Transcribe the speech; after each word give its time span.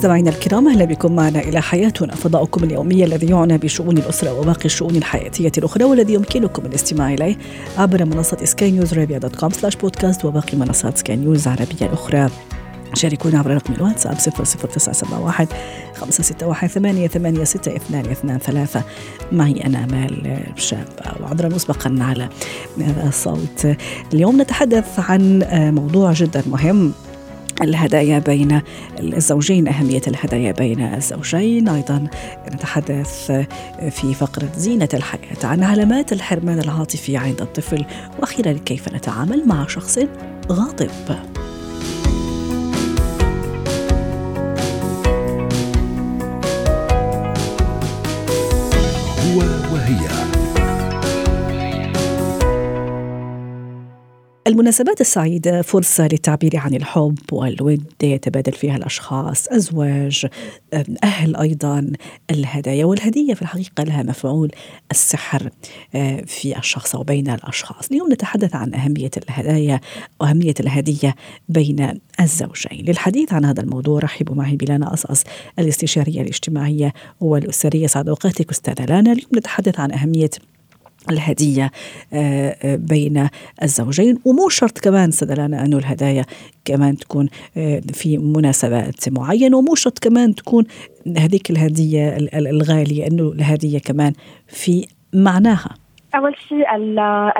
مستمعينا 0.00 0.30
الكرام 0.30 0.68
أهلا 0.68 0.84
بكم 0.84 1.16
معنا 1.16 1.40
إلى 1.40 1.62
حياتنا 1.62 2.14
فضاؤكم 2.14 2.64
اليومي 2.64 3.04
الذي 3.04 3.26
يعنى 3.26 3.58
بشؤون 3.58 3.98
الأسرة 3.98 4.40
وباقي 4.40 4.64
الشؤون 4.64 4.96
الحياتية 4.96 5.52
الأخرى 5.58 5.84
والذي 5.84 6.14
يمكنكم 6.14 6.66
الاستماع 6.66 7.14
إليه 7.14 7.36
عبر 7.78 8.04
منصة 8.04 8.36
سكاي 8.44 8.70
نيوز 8.70 8.94
عربيه 8.94 9.18
dot 9.18 9.36
com 9.36 9.50
slash 9.50 9.76
podcast 9.76 10.24
وباقي 10.24 10.56
منصات 10.56 10.98
سكاي 10.98 11.16
نيوز 11.16 11.48
عربية 11.48 11.86
الاخرى 11.86 12.28
شاركونا 12.94 13.38
عبر 13.38 13.50
رقم 13.50 13.74
الواتساب 13.74 14.14
00971 14.14 15.46
561 15.94 16.68
ثمانية 16.68 17.08
ثمانية 17.08 17.44
ستة 17.44 17.76
اثنان 17.76 18.06
اثنان 18.10 18.38
ثلاثة. 18.38 18.82
معي 19.32 19.66
أنا 19.66 19.84
أمال 19.84 20.42
شابة 20.56 21.22
وعذرا 21.22 21.48
مسبقا 21.48 21.96
على 22.00 22.28
هذا 22.78 23.08
الصوت. 23.08 23.76
اليوم 24.14 24.40
نتحدث 24.40 25.00
عن 25.10 25.42
موضوع 25.74 26.12
جدا 26.12 26.42
مهم. 26.46 26.92
الهدايا 27.62 28.18
بين 28.18 28.62
الزوجين 29.00 29.68
أهمية 29.68 30.02
الهدايا 30.08 30.52
بين 30.52 30.80
الزوجين. 30.80 31.68
أيضا 31.68 32.06
نتحدث 32.52 33.32
في 33.90 34.14
فقرة 34.14 34.48
زينة 34.56 34.88
الحياة 34.94 35.44
عن 35.44 35.62
علامات 35.62 36.12
الحرمان 36.12 36.58
العاطفي 36.58 37.16
عند 37.16 37.40
الطفل 37.40 37.84
وأخيرا 38.18 38.52
كيف 38.52 38.88
نتعامل 38.88 39.42
مع 39.46 39.66
شخص 39.66 39.98
غاضب. 40.50 40.90
المناسبات 54.50 55.00
السعيدة 55.00 55.62
فرصة 55.62 56.04
للتعبير 56.04 56.56
عن 56.56 56.74
الحب 56.74 57.18
والود 57.32 57.84
يتبادل 58.02 58.52
فيها 58.52 58.76
الأشخاص 58.76 59.48
أزواج 59.48 60.26
أهل 61.04 61.36
أيضا 61.36 61.92
الهدايا 62.30 62.84
والهدية. 62.84 63.34
في 63.34 63.42
الحقيقة 63.42 63.84
لها 63.84 64.02
مفعول 64.02 64.50
السحر 64.90 65.50
آه، 65.94 66.22
في 66.26 66.58
الشخص 66.58 66.94
أو 66.94 67.02
بين 67.02 67.30
الأشخاص. 67.30 67.88
اليوم 67.90 68.12
نتحدث 68.12 68.54
عن 68.54 68.74
أهمية 68.74 69.10
الهدايا 69.16 69.80
وأهمية 70.20 70.54
الهدية 70.60 71.14
بين 71.48 72.00
الزوجين. 72.20 72.84
للحديث 72.84 73.32
عن 73.32 73.44
هذا 73.44 73.62
الموضوع 73.62 73.98
رحبوا 74.00 74.34
معي 74.34 74.56
بلانا 74.56 74.94
أصأص 74.94 75.24
الاستشارية 75.58 76.20
الاجتماعية 76.20 76.92
والأسرية. 77.20 77.86
سعد 77.86 78.08
أوقاتك 78.08 78.50
أستاذة 78.50 78.84
لانا. 78.84 79.12
اليوم 79.12 79.30
نتحدث 79.36 79.80
عن 79.80 79.92
أهمية 79.92 80.30
الهدية 81.10 81.70
آه، 82.12 82.56
آه، 82.62 82.76
بين 82.76 83.28
الزوجين. 83.62 84.18
ومو 84.24 84.48
شرط 84.48 84.78
كمان 84.78 85.10
سدلانا 85.10 85.64
أنه 85.64 85.78
الهدايا 85.78 86.24
كمان 86.64 86.96
تكون 86.96 87.28
آه، 87.56 87.82
في 87.92 88.18
مناسبات 88.18 89.08
معينة. 89.08 89.56
ومو 89.56 89.74
شرط 89.74 89.98
كمان 89.98 90.34
تكون 90.34 90.64
هذيك 91.16 91.50
الهدية 91.50 92.16
الغالية 92.34 93.06
أنه 93.06 93.28
الهدية 93.28 93.78
كمان 93.78 94.12
في 94.48 94.86
معناها. 95.12 95.74
أول 96.14 96.36
شيء 96.48 96.74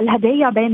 الهدايا 0.00 0.50
بين 0.50 0.72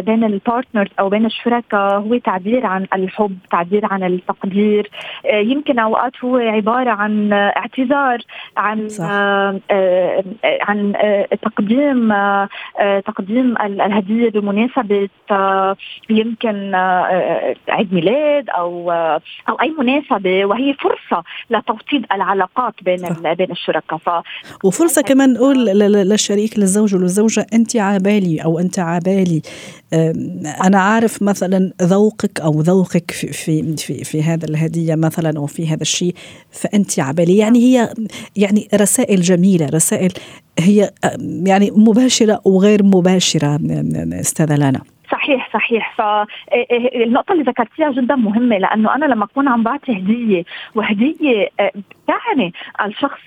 بين 0.00 0.24
البارتنرز 0.24 0.90
أو 0.98 1.08
بين 1.08 1.26
الشركاء 1.26 1.98
هو 1.98 2.18
تعبير 2.18 2.66
عن 2.66 2.86
الحب 2.94 3.38
تعبير 3.50 3.86
عن 3.86 4.04
التقدير 4.04 4.90
آه، 5.26 5.36
يمكن 5.36 5.78
أوقات 5.78 6.12
هو 6.24 6.36
عبارة 6.36 6.90
عن 6.90 7.32
اعتذار 7.32 8.18
عن 8.56 8.88
صح. 8.88 9.04
آه، 9.10 9.60
آه، 9.70 10.24
عن 10.44 10.92
تقديم 11.42 12.14
تقديم 13.06 13.56
الهدية 13.62 14.30
بمناسبة 14.30 15.08
يمكن 16.10 16.74
عيد 17.68 17.94
ميلاد 17.94 18.50
أو 18.50 18.90
أو 19.48 19.54
أي 19.62 19.74
مناسبة 19.78 20.44
وهي 20.44 20.74
فرصة 20.74 21.24
لتوطيد 21.50 22.06
العلاقات 22.12 22.74
بين 22.82 22.98
صح. 22.98 23.32
بين 23.32 23.50
الشركاء 23.50 23.98
ف 23.98 24.10
وفرصة 24.64 25.02
كمان 25.02 25.32
نقول 25.32 25.56
للشريك 25.66 26.58
للزوج 26.58 26.95
والزوجة 27.02 27.46
أنت 27.54 27.76
عابالي 27.76 28.44
أو 28.44 28.58
أنت 28.58 28.78
عابالي. 28.78 29.42
أنا 30.64 30.78
عارف 30.78 31.22
مثلا 31.22 31.72
ذوقك 31.82 32.40
أو 32.40 32.60
ذوقك 32.60 33.10
في, 33.10 33.32
في, 33.32 33.76
في, 33.76 34.04
في 34.04 34.22
هذا 34.22 34.44
الهدية 34.44 34.94
مثلا 34.94 35.38
أو 35.38 35.46
في 35.46 35.68
هذا 35.68 35.82
الشيء 35.82 36.14
فأنت 36.50 36.98
عابالي. 37.00 37.36
يعني 37.36 37.58
هي 37.58 37.94
يعني 38.36 38.68
رسائل 38.74 39.20
جميلة 39.20 39.66
رسائل 39.66 40.12
هي 40.58 40.90
يعني 41.44 41.70
مباشرة 41.70 42.40
وغير 42.44 42.82
مباشرة 42.82 43.58
أستاذة 44.20 44.54
لانا. 44.54 44.80
صحيح. 45.12 45.45
صحيح. 45.56 45.94
فالنقطة 45.98 47.32
اللي 47.32 47.44
ذكرتيها 47.44 47.90
جدا 47.90 48.16
مهمة 48.16 48.58
لأنه 48.58 48.94
أنا 48.94 49.04
لما 49.04 49.24
أكون 49.24 49.48
عم 49.48 49.62
بعطي 49.62 49.92
هدية 49.92 50.44
وهدية 50.74 51.48
تعني 52.06 52.52
الشخص 52.84 53.20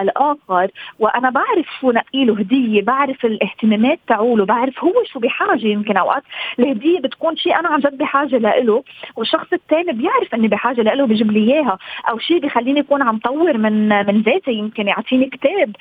الآخر 0.00 0.68
وأنا 0.98 1.30
بعرف 1.30 1.66
شو 1.80 1.90
نقي 1.90 2.24
له 2.24 2.38
هدية 2.38 2.82
بعرف 2.82 3.24
الاهتمامات 3.24 3.98
تاعوله 4.08 4.44
بعرف 4.44 4.84
هو 4.84 4.92
شو 5.12 5.18
بحاجة 5.20 5.66
يمكن 5.66 5.96
أوقات 5.96 6.22
الهدية 6.58 7.00
بتكون 7.00 7.36
شيء 7.36 7.58
أنا 7.58 7.68
عن 7.68 7.80
جد 7.80 7.98
بحاجة 7.98 8.36
له 8.38 8.84
والشخص 9.16 9.52
الثاني 9.52 9.92
بيعرف 9.92 10.34
إني 10.34 10.48
بحاجة 10.48 10.82
له 10.82 11.06
بيجيب 11.06 11.30
لي 11.30 11.52
إياها 11.54 11.78
أو 12.08 12.18
شيء 12.18 12.38
بخليني 12.38 12.80
أكون 12.80 13.02
عم 13.02 13.18
طور 13.18 13.58
من 13.58 13.88
من 13.88 14.22
ذاتي 14.22 14.52
يمكن 14.52 14.88
يعطيني 14.88 15.26
كتاب 15.26 15.76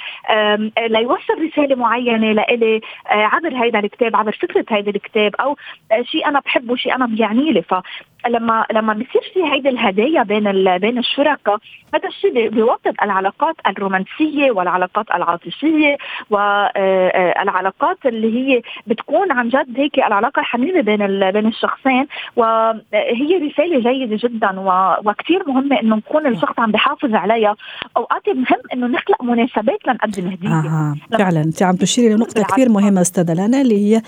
ليوصل 0.90 1.34
رسالة 1.48 1.76
معينة 1.76 2.32
لإلي 2.32 2.82
عبر 3.06 3.64
هيدا 3.64 3.80
الكتاب 3.80 4.16
عبر 4.16 4.32
فكرة 4.32 4.66
هيدا 4.70 4.92
الكتاب 4.92 5.36
أو 5.36 5.58
شيء 6.04 6.28
أنا 6.28 6.40
بحبه 6.40 6.76
شيء 6.76 6.96
أنا 6.96 7.06
بيعني 7.06 7.52
لي. 7.52 7.62
فلما 7.62 7.84
لما 8.30 8.94
بصير 8.94 9.32
في 9.34 9.44
هيدي 9.52 9.70
الهدايا 9.70 10.24
بين 10.24 10.78
بين 10.78 10.98
الشركاء 10.98 11.58
هذا 11.94 12.08
الشيء 12.08 12.50
بيوطد 12.50 12.94
العلاقات 13.04 13.56
الرومانسية 13.68 14.52
والعلاقات 14.52 15.06
العاطفية 15.16 15.98
والعلاقات 16.30 17.98
اللي 18.06 18.38
هي 18.38 18.62
بتكون 18.88 19.32
عن 19.32 19.50
جد 19.50 19.78
هيك 19.78 19.98
العلاقة 19.98 20.40
الحميمة 20.40 20.82
بين 20.82 21.32
بين 21.32 21.48
الشخصين. 21.48 22.08
وهي 22.36 23.50
رسالة 23.52 23.92
جيدة 23.92 24.18
جدا 24.24 24.60
وكثير 25.06 25.44
مهمه 25.48 25.80
إنه 25.80 25.96
نكون 25.96 26.28
الشخص 26.28 26.60
عم 26.60 26.72
بحافظ 26.72 27.16
عليها. 27.16 27.56
أوقات 27.98 28.30
مهم 28.30 28.62
إنه 28.74 28.88
نخلق 28.88 29.24
مناسبات 29.24 29.88
لنقدم 29.88 30.28
هديه 30.28 30.50
آه 30.50 30.96
فعلا. 31.18 31.42
أنت 31.42 31.64
عم 31.64 31.76
تشيري 31.76 32.16
لنقطة 32.16 32.44
كثير 32.44 32.70
مهمة 32.70 33.02
أستاذة 33.02 33.34
لانا 33.34 33.62
اللي 33.62 33.96
هي 33.96 34.02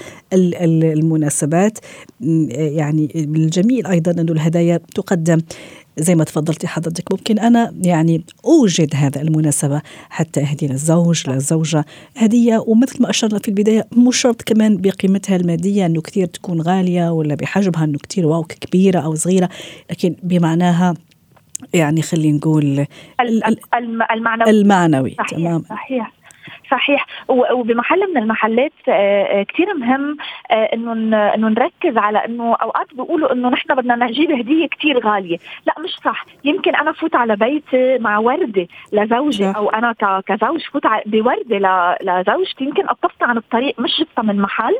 المناسبات. 0.94 1.80
يعني 2.58 3.10
الجميل 3.16 3.88
أيضا 3.88 4.03
انه 4.12 4.32
الهدايا 4.32 4.80
تقدم. 4.96 5.42
زي 5.98 6.16
ما 6.16 6.24
تفضلتي 6.24 6.68
حضرتك 6.68 7.12
ممكن 7.12 7.40
أنا 7.40 7.74
يعني 7.82 8.24
أوجد 8.46 8.90
هذا 8.96 9.22
المناسبة 9.22 9.82
حتى 10.10 10.42
أهدي 10.42 10.68
للزوج 10.68 11.30
للزوجة 11.30 11.86
هدية. 12.18 12.64
ومثل 12.68 13.04
ما 13.04 13.10
أشرنا 13.10 13.40
في 13.40 13.48
البداية 13.48 13.88
مش 13.98 14.18
شرط 14.18 14.42
كمان 14.42 14.78
بقيمتها 14.78 15.36
المادية 15.36 15.86
أنه 15.86 16.02
كثير 16.02 16.26
تكون 16.26 16.62
غالية 16.62 17.12
ولا 17.12 17.36
بحجمها 17.36 17.84
أنه 17.84 17.98
كثير 18.10 18.28
واو 18.28 18.44
كبيرة 18.44 19.00
أو 19.00 19.16
صغيرة. 19.16 19.50
لكن 19.92 20.16
بمعناها 20.24 20.94
يعني 21.74 22.02
خلينا 22.02 22.38
نقول 22.38 22.86
المعنوي 24.12 24.50
المعنوي 24.50 25.16
صحيح 25.18 25.30
تمام. 25.30 25.64
صحيح. 25.70 26.23
صحيح. 26.74 27.06
وبمحل 27.28 28.00
من 28.14 28.18
المحلات 28.18 28.72
آه، 28.88 28.92
آه، 29.24 29.44
كثير 29.44 29.74
مهم 29.74 30.18
آه، 30.52 30.70
إنه 30.74 30.94
إنه 31.36 31.48
نركز 31.50 31.98
على 31.98 32.26
إنه 32.26 32.56
أوقات 32.56 32.88
بيقولوا 32.94 33.34
إنه 33.34 33.50
نحن 33.50 33.76
بدنا 33.76 33.96
نجيب 33.96 34.32
هدية 34.32 34.68
كثير 34.68 35.00
غالية، 35.08 35.38
لا 35.68 35.74
مش 35.80 35.96
صح، 36.06 36.26
يمكن 36.44 36.76
أنا 36.76 36.92
فوت 36.92 37.16
على 37.16 37.36
بيتي 37.36 37.98
مع 37.98 38.18
وردة 38.18 38.68
لزوجي 38.94 39.46
أو 39.46 39.70
أنا 39.70 39.96
كزوج 40.26 40.62
فوت 40.72 40.84
بوردة 41.06 41.58
لزوجتي. 42.02 42.64
يمكن 42.64 42.86
قطفتها 42.86 43.28
عن 43.28 43.38
الطريق 43.38 43.80
مش 43.80 44.00
جبتها 44.00 44.24
من 44.24 44.42
محل. 44.42 44.76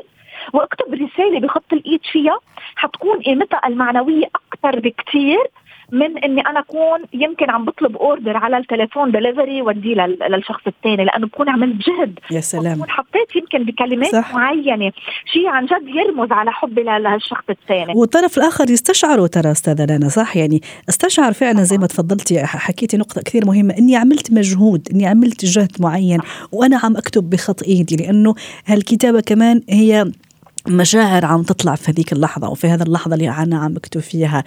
وأكتب 0.52 0.94
رسالة 0.94 1.40
بخط 1.40 1.72
الإيد 1.72 2.00
فيها 2.12 2.38
حتكون 2.76 3.18
قيمتها 3.22 3.60
المعنوية 3.66 4.26
أكثر 4.26 4.80
بكثير 4.80 5.38
من 5.94 6.18
إني 6.18 6.40
أنا 6.40 6.60
أكون 6.60 7.00
يمكن 7.12 7.50
عم 7.50 7.64
بطلب 7.64 7.96
order 7.96 8.36
على 8.36 8.56
التليفون 8.58 9.10
دليفري 9.10 9.62
وديه 9.62 9.94
للشخص 10.30 10.62
الثاني 10.66 11.04
لأنه 11.04 11.26
بكون 11.26 11.48
عملت 11.48 11.76
جهد. 11.88 12.18
يا 12.30 12.40
سلام. 12.40 12.74
بكون 12.74 12.90
حطيت 12.90 13.36
يمكن 13.36 13.64
بكلمات 13.64 14.12
صح. 14.12 14.34
معينة 14.34 14.92
شيء 15.32 15.46
عن 15.46 15.66
جد 15.66 15.88
يرمز 15.88 16.32
على 16.32 16.52
حبي 16.52 16.82
لهالشخص 16.82 17.44
الثاني. 17.50 17.92
والطرف 17.96 18.38
الآخر 18.38 18.70
يستشعره 18.70 19.26
ترى 19.26 19.50
أستاذة 19.50 19.96
لنا 19.96 20.08
صح؟ 20.08 20.36
يعني 20.36 20.60
استشعر 20.88 21.32
فعلا 21.32 21.62
زي 21.62 21.78
ما 21.78 21.86
تفضلتي 21.86 22.46
حكيتي 22.46 22.96
نقطة 22.96 23.22
كثير 23.22 23.46
مهمة 23.46 23.74
إني 23.78 23.96
عملت 23.96 24.32
مجهود 24.32 24.88
إني 24.94 25.06
عملت 25.06 25.44
جهد 25.44 25.72
معين 25.80 26.20
وأنا 26.52 26.80
عم 26.84 26.96
أكتب 26.96 27.30
بخط 27.30 27.62
إيدي 27.62 27.96
لأنه 27.96 28.34
هالكتابة 28.66 29.20
كمان 29.20 29.60
هي 29.70 30.12
مشاعر 30.68 31.24
عم 31.24 31.42
تطلع 31.42 31.74
في 31.74 31.90
هذيك 31.90 32.12
اللحظة 32.12 32.46
أو 32.46 32.54
في 32.54 32.66
هذا 32.66 32.82
اللحظة 32.82 33.14
اللي 33.14 33.30
أنا 33.30 33.58
عم 33.58 33.74
بكتب 33.74 34.00
فيها. 34.00 34.44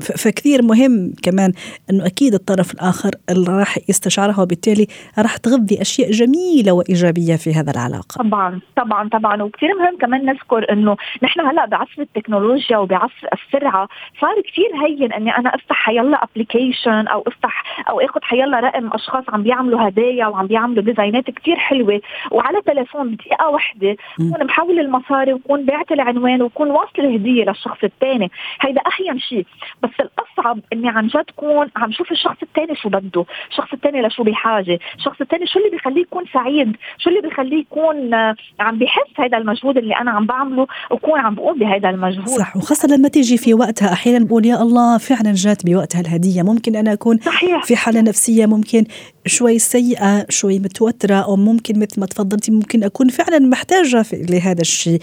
فكثير 0.00 0.62
مهم 0.62 1.12
كمان 1.22 1.52
أنه 1.90 2.06
أكيد 2.06 2.34
الطرف 2.34 2.74
الآخر 2.74 3.10
اللي 3.30 3.58
راح 3.58 3.78
يستشعرها 3.88 4.40
وبالتالي 4.40 4.86
راح 5.18 5.36
تغذي 5.36 5.80
أشياء 5.80 6.10
جميلة 6.10 6.72
وإيجابية 6.72 7.36
في 7.36 7.54
هذا 7.54 7.70
العلاقة. 7.70 8.18
طبعا 8.18 8.60
طبعا 8.76 9.08
طبعا. 9.08 9.42
وكثير 9.42 9.68
مهم 9.78 9.96
كمان 10.00 10.24
نذكر 10.24 10.72
أنه 10.72 10.96
نحن 11.22 11.40
هلأ 11.40 11.66
بعصر 11.66 12.02
التكنولوجيا 12.02 12.76
وبعصر 12.76 13.28
السرعة 13.32 13.88
صار 14.20 14.34
كثير 14.40 14.70
هين 14.86 15.12
أني 15.12 15.36
أنا 15.36 15.54
أفتح 15.54 15.76
حيلا 15.76 16.24
application 16.24 17.06
أو 17.06 17.24
أفتح 17.26 17.84
أو 17.90 18.00
أخذ 18.00 18.20
حيلا 18.22 18.60
رقم 18.60 18.90
أشخاص 18.92 19.24
عم 19.28 19.42
بيعملوا 19.42 19.88
هدايا 19.88 20.26
وعم 20.26 20.46
بيعملوا 20.46 20.82
design 20.82 21.23
ات 21.23 21.30
كثير 21.30 21.56
حلوة. 21.56 22.00
وعلى 22.30 22.62
تليفون 22.66 23.10
بدقيقة 23.10 23.48
واحدة 23.48 23.96
محول 24.18 24.80
المصاري 24.80 25.17
مصاري 25.18 25.32
وكون 25.32 25.64
بعت 25.64 25.92
العنوان 25.92 26.42
وكون 26.42 26.70
واصل 26.70 26.98
الهديه 26.98 27.44
للشخص 27.44 27.84
الثاني. 27.84 28.30
هيدا 28.60 28.80
اهين 28.80 29.18
شيء. 29.18 29.46
بس 29.82 29.90
الأصعب 30.00 30.60
إني 30.72 30.88
عن 30.88 31.06
جد 31.06 31.24
كون 31.36 31.66
عم 31.76 31.92
شوف 31.92 32.12
الشخص 32.12 32.36
الثاني 32.42 32.76
شو 32.76 32.88
بده. 32.88 33.24
الشخص 33.50 33.72
الثاني 33.72 34.02
لشو 34.02 34.22
بحاجة. 34.22 34.78
الشخص 34.98 35.20
الثاني 35.20 35.46
شو 35.46 35.58
اللي 35.58 35.76
بخليه 35.76 36.02
يكون 36.02 36.24
سعيد. 36.32 36.76
شو 36.98 37.10
اللي 37.10 37.20
بخليه 37.20 37.60
يكون 37.60 38.14
آه، 38.14 38.34
عم 38.60 38.78
بحس 38.78 39.12
هذا 39.18 39.38
المجهود 39.38 39.76
اللي 39.78 39.94
أنا 39.96 40.10
عم 40.10 40.26
بعمله 40.26 40.66
وكون 40.90 41.20
عم 41.20 41.34
بقوم 41.34 41.58
بهذا 41.58 41.90
المجهود. 41.90 42.28
صح 42.28 42.56
وخاصة 42.56 42.96
لما 42.96 43.08
تيجي 43.08 43.36
في 43.36 43.54
وقتها 43.54 43.92
أحيانا 43.92 44.24
بقول 44.24 44.46
يا 44.46 44.62
الله 44.62 44.98
فعلا 44.98 45.32
جات 45.34 45.66
بوقتها 45.66 46.00
الهدية. 46.00 46.42
ممكن 46.42 46.76
أنا 46.76 46.92
أكون 46.92 47.18
صحيح. 47.18 47.64
في 47.64 47.76
حالة 47.76 48.00
نفسية 48.00 48.46
ممكن 48.46 48.84
شوي 49.26 49.58
سيئة 49.58 50.26
شوي 50.28 50.58
متوترة 50.58 51.14
أو 51.14 51.36
ممكن 51.36 51.78
مثل 51.78 52.00
ما 52.00 52.06
تفضلتي 52.06 52.50
ممكن 52.50 52.84
أكون 52.84 53.08
فعلا 53.08 53.38
محتاجة 53.38 54.04
لهذا 54.12 54.60
الشيء. 54.60 55.00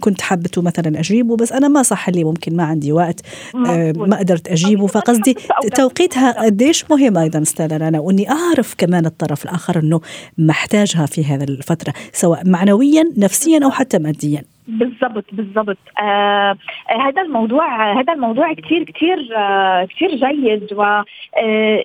كنت 0.00 0.20
حابته 0.20 0.62
مثلا 0.62 1.00
أجيبه 1.00 1.36
بس 1.36 1.52
أنا 1.52 1.68
ما 1.68 1.82
صح 1.82 2.08
لي 2.08 2.24
ممكن 2.24 2.56
ما 2.56 2.62
عندي 2.62 2.92
وقت 2.92 3.20
ما 3.54 4.16
قدرت 4.18 4.48
أجيبه. 4.48 4.86
فقصدي 4.86 5.36
توقيتها 5.74 6.44
قديش 6.44 6.84
مهم 6.90 7.18
أيضا 7.18 7.42
استاذة 7.42 7.76
أنا 7.76 8.00
وإني 8.00 8.30
أعرف 8.30 8.74
كمان 8.78 9.06
الطرف 9.06 9.44
الآخر 9.44 9.78
أنه 9.78 10.00
محتاجها 10.38 11.06
في 11.06 11.24
هذا 11.24 11.44
الفترة 11.44 11.94
سواء 12.12 12.48
معنويا 12.48 13.04
نفسيا 13.16 13.64
أو 13.64 13.70
حتى 13.70 13.98
ماديا. 13.98 14.44
بالضبط 14.68 15.24
بالضبط. 15.32 15.78
آه 16.00 16.56
هذا 16.88 17.22
الموضوع 17.22 17.92
هذا 18.00 18.12
الموضوع 18.12 18.52
كثير 18.52 18.82
كثير 18.84 19.36
آه 19.36 19.84
كثير 19.84 20.14
جيد 20.14 20.72
و 20.72 20.82
آه 20.82 21.04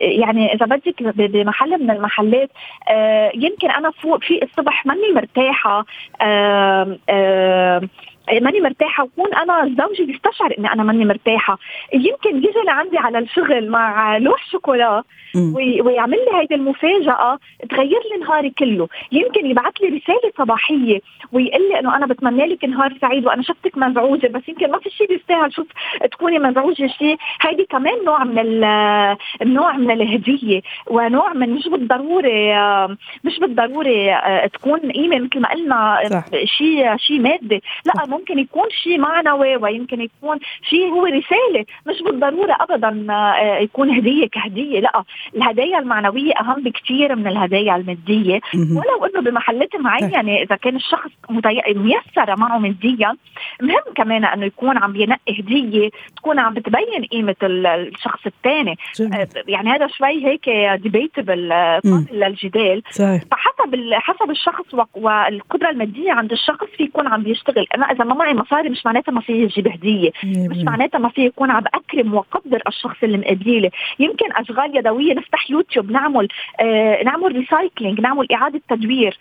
يعني 0.02 0.54
إذا 0.54 0.66
بدك 0.66 1.04
بمحل 1.04 1.84
من 1.84 1.92
المحلات 1.92 2.50
آه 2.90 3.32
يمكن 3.36 3.72
أنا 3.72 3.92
فوق 3.92 4.24
في 4.24 4.44
الصبح 4.44 4.86
ماني 4.86 5.12
مرتاحة. 5.16 5.86
آه 6.22 6.98
آه 7.10 7.82
ماني 8.32 8.62
مرتاحة. 8.62 9.04
وكون 9.04 9.34
أنا 9.34 9.76
زوجي 9.80 10.04
بيستشعر 10.04 10.54
إني 10.58 10.74
أنا 10.74 10.84
ماني 10.84 11.06
مرتاحة. 11.06 11.58
يمكن 11.94 12.38
يجي 12.38 12.60
لعندي 12.66 12.98
على 12.98 13.20
الشغل 13.20 13.70
مع 13.70 14.18
لوح 14.18 14.50
شوكولا 14.52 15.04
ويعمل 15.84 16.18
لي 16.18 16.38
هيدي 16.38 16.56
المفاجأة 16.56 17.40
تغير 17.70 18.02
لي 18.12 18.26
نهاري 18.26 18.50
كله. 18.50 18.88
يمكن 19.12 19.46
يبعث 19.46 19.74
لي 19.82 19.88
رسالة 19.88 20.32
صباحية 20.38 21.00
ويقول 21.32 21.70
لي 21.70 21.80
إنه 21.80 21.96
أنا 21.96 22.06
بتمنى 22.06 22.46
لك 22.46 22.66
نهار 22.66 22.94
سعيد 23.02 23.26
وأنا 23.26 23.44
شفتك 23.44 23.78
مزعوجة 23.78 24.28
بس 24.28 24.42
يمكن 24.48 24.72
ما 24.72 24.80
في 24.80 24.90
شيء 24.90 25.08
بيستاهل. 25.08 25.54
شوف 25.54 25.68
تكوني 26.12 26.40
مزعوجة 26.40 26.88
شيء 26.88 27.18
هيدي 27.42 27.66
كمان 27.66 28.06
نوع 28.06 28.24
من 28.24 28.64
النوع 29.42 29.74
من 29.78 29.92
الهدية 29.92 30.62
ونوع 30.88 31.34
من 31.34 31.50
مش 31.50 31.68
بالضروري 31.68 32.54
مش 33.24 33.40
بالضروري 33.40 34.14
آه، 34.14 34.48
تكون 34.48 34.80
قيمه 34.80 35.20
مثل 35.20 35.40
ما 35.40 35.50
قلنا 35.50 36.02
شيء 36.46 36.98
شيء 36.98 37.20
مادي 37.20 37.64
لا 37.86 37.94
ممكن 38.14 38.40
يكون 38.40 38.70
شيء 38.84 38.98
معنوي 39.00 39.56
ويمكن 39.56 40.02
يكون 40.02 40.38
شيء 40.70 40.88
هو 40.90 41.06
رسالة. 41.06 41.66
مش 41.88 42.02
بالضرورة 42.02 42.58
ابدا 42.60 43.14
آه، 43.14 43.58
يكون 43.58 43.90
هدية 43.90 44.28
كهدية 44.28 44.80
لأ. 44.80 45.04
الهدايا 45.36 45.80
المعنوية 45.80 46.34
أهم 46.40 46.64
بكثير 46.64 47.16
من 47.16 47.28
الهدايا 47.28 47.76
المادية. 47.76 48.40
ولو 48.54 49.06
إنه 49.06 49.22
بمحلات 49.22 49.76
معينة 49.76 50.36
إذا 50.36 50.56
كان 50.56 50.76
الشخص 50.76 51.12
ميسرة 51.76 52.36
معه 52.38 52.58
ماديا 52.58 53.16
مهم 53.62 53.94
كمان 53.96 54.26
إنه 54.26 54.46
يكون 54.46 54.78
عم 54.78 54.94
بينقي 54.94 55.40
هدية 55.40 55.90
تكون 56.18 56.40
عم 56.40 56.54
بتبين 56.54 57.06
قيمة 57.12 57.36
الشخص 57.44 58.26
الثاني. 58.26 58.78
آه، 59.02 59.28
يعني 59.48 59.70
هذا 59.70 59.88
شوي 59.88 60.26
هيك 60.26 60.50
debatable 60.82 61.52
آه، 61.52 61.82
للجدال. 62.12 62.84
فحسب 63.32 63.76
حسب 63.94 64.30
الشخص 64.32 64.74
والقدرة 64.94 65.70
المادية 65.70 66.12
عند 66.12 66.32
الشخص 66.32 66.68
في 66.78 66.84
يكون 66.84 67.08
عم 67.08 67.24
بيشتغل 67.24 67.68
أنا 67.76 67.92
إذا 67.92 68.03
ما 68.04 68.16
معي 68.16 68.34
مصاري 68.34 68.70
مش 68.70 68.86
معناتها 68.86 69.12
ما 69.12 69.22
في 69.22 69.34
يجيب 69.34 69.68
هديه 69.68 70.12
مش 70.24 70.58
معناتها 70.64 71.00
ما 71.00 71.10
في 71.10 71.26
يكون 71.26 71.52
عم 71.52 71.64
أكرم 71.74 72.14
وأقدر 72.14 72.62
الشخص 72.68 72.98
اللي 73.04 73.18
مقابلي 73.18 73.70
يمكن 74.00 74.26
أشغال 74.32 74.78
يدوية 74.78 75.14
نفتح 75.14 75.52
يوتيوب 75.52 75.92
نعمل 75.92 76.28
آه 76.60 77.04
نعمل 77.04 77.36
recycling 77.36 78.02
نعمل 78.02 78.32
إعادة 78.32 78.62
تدوير 78.70 79.18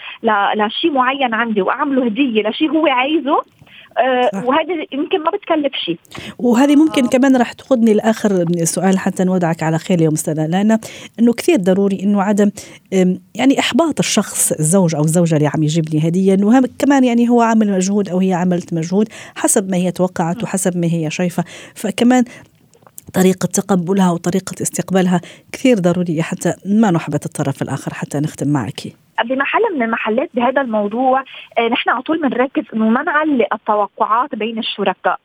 لشيء 0.54 0.92
معين 0.92 1.34
عندي 1.34 1.62
وأعمله 1.62 2.04
هدية 2.04 2.48
لشيء 2.48 2.70
هو 2.70 2.86
عايزه. 2.86 3.42
آه 3.98 4.44
وهذه 4.44 4.86
يمكن 4.92 5.18
ما 5.18 5.30
بتكلف 5.30 5.72
شيء. 5.84 5.98
وهذه 6.38 6.76
ممكن 6.76 7.04
آه. 7.04 7.08
كمان 7.08 7.36
رح 7.36 7.52
تقودني 7.52 7.94
لآخر 7.94 8.44
سؤال 8.64 8.98
حتى 8.98 9.24
نودعك 9.24 9.62
على 9.62 9.78
خير 9.78 9.98
اليوم 9.98 10.14
أستاذة 10.14 10.46
لأن 10.46 10.78
إنه 11.20 11.32
كثير 11.32 11.56
ضروري 11.56 12.02
إنه 12.02 12.22
عدم 12.22 12.50
يعني 13.34 13.58
إحباط 13.58 13.98
الشخص 13.98 14.52
الزوج 14.52 14.94
أو 14.94 15.04
الزوجة 15.04 15.36
اللي 15.36 15.46
عم 15.46 15.62
يجيب 15.62 15.88
لي 15.88 16.08
هدية 16.08 16.34
إنه 16.34 16.62
كمان 16.78 17.04
يعني 17.04 17.28
هو 17.28 17.40
عامل 17.40 17.72
مجهود 17.72 18.08
أو 18.08 18.18
هي 18.18 18.32
عملت 18.32 18.74
مجهود 18.74 19.08
حسب 19.34 19.70
ما 19.70 19.76
هي 19.76 19.90
توقعت 19.90 20.42
وحسب 20.42 20.76
ما 20.76 20.86
هي 20.86 21.10
شايفة. 21.10 21.44
فكمان 21.74 22.24
طريقة 23.14 23.46
تقبلها 23.46 24.10
وطريقة 24.10 24.54
استقبالها 24.62 25.20
كثير 25.52 25.76
ضرورية 25.78 26.22
حتى 26.22 26.54
ما 26.66 26.90
نحبط 26.90 27.24
الطرف 27.24 27.62
الآخر 27.62 27.94
حتى 27.94 28.18
نختم 28.20 28.48
معك. 28.48 28.80
بمحل 29.24 29.60
من 29.74 29.82
المحلات 29.82 30.30
بهذا 30.34 30.60
الموضوع 30.60 31.24
آه، 31.58 31.68
نحن 31.68 31.90
على 31.90 32.02
طول 32.02 32.20
بنركز 32.22 32.64
انه 32.74 32.88
ما 32.88 33.02
نعلق 33.02 33.54
التوقعات 33.54 34.34
بين 34.34 34.58
الشركاء. 34.58 35.18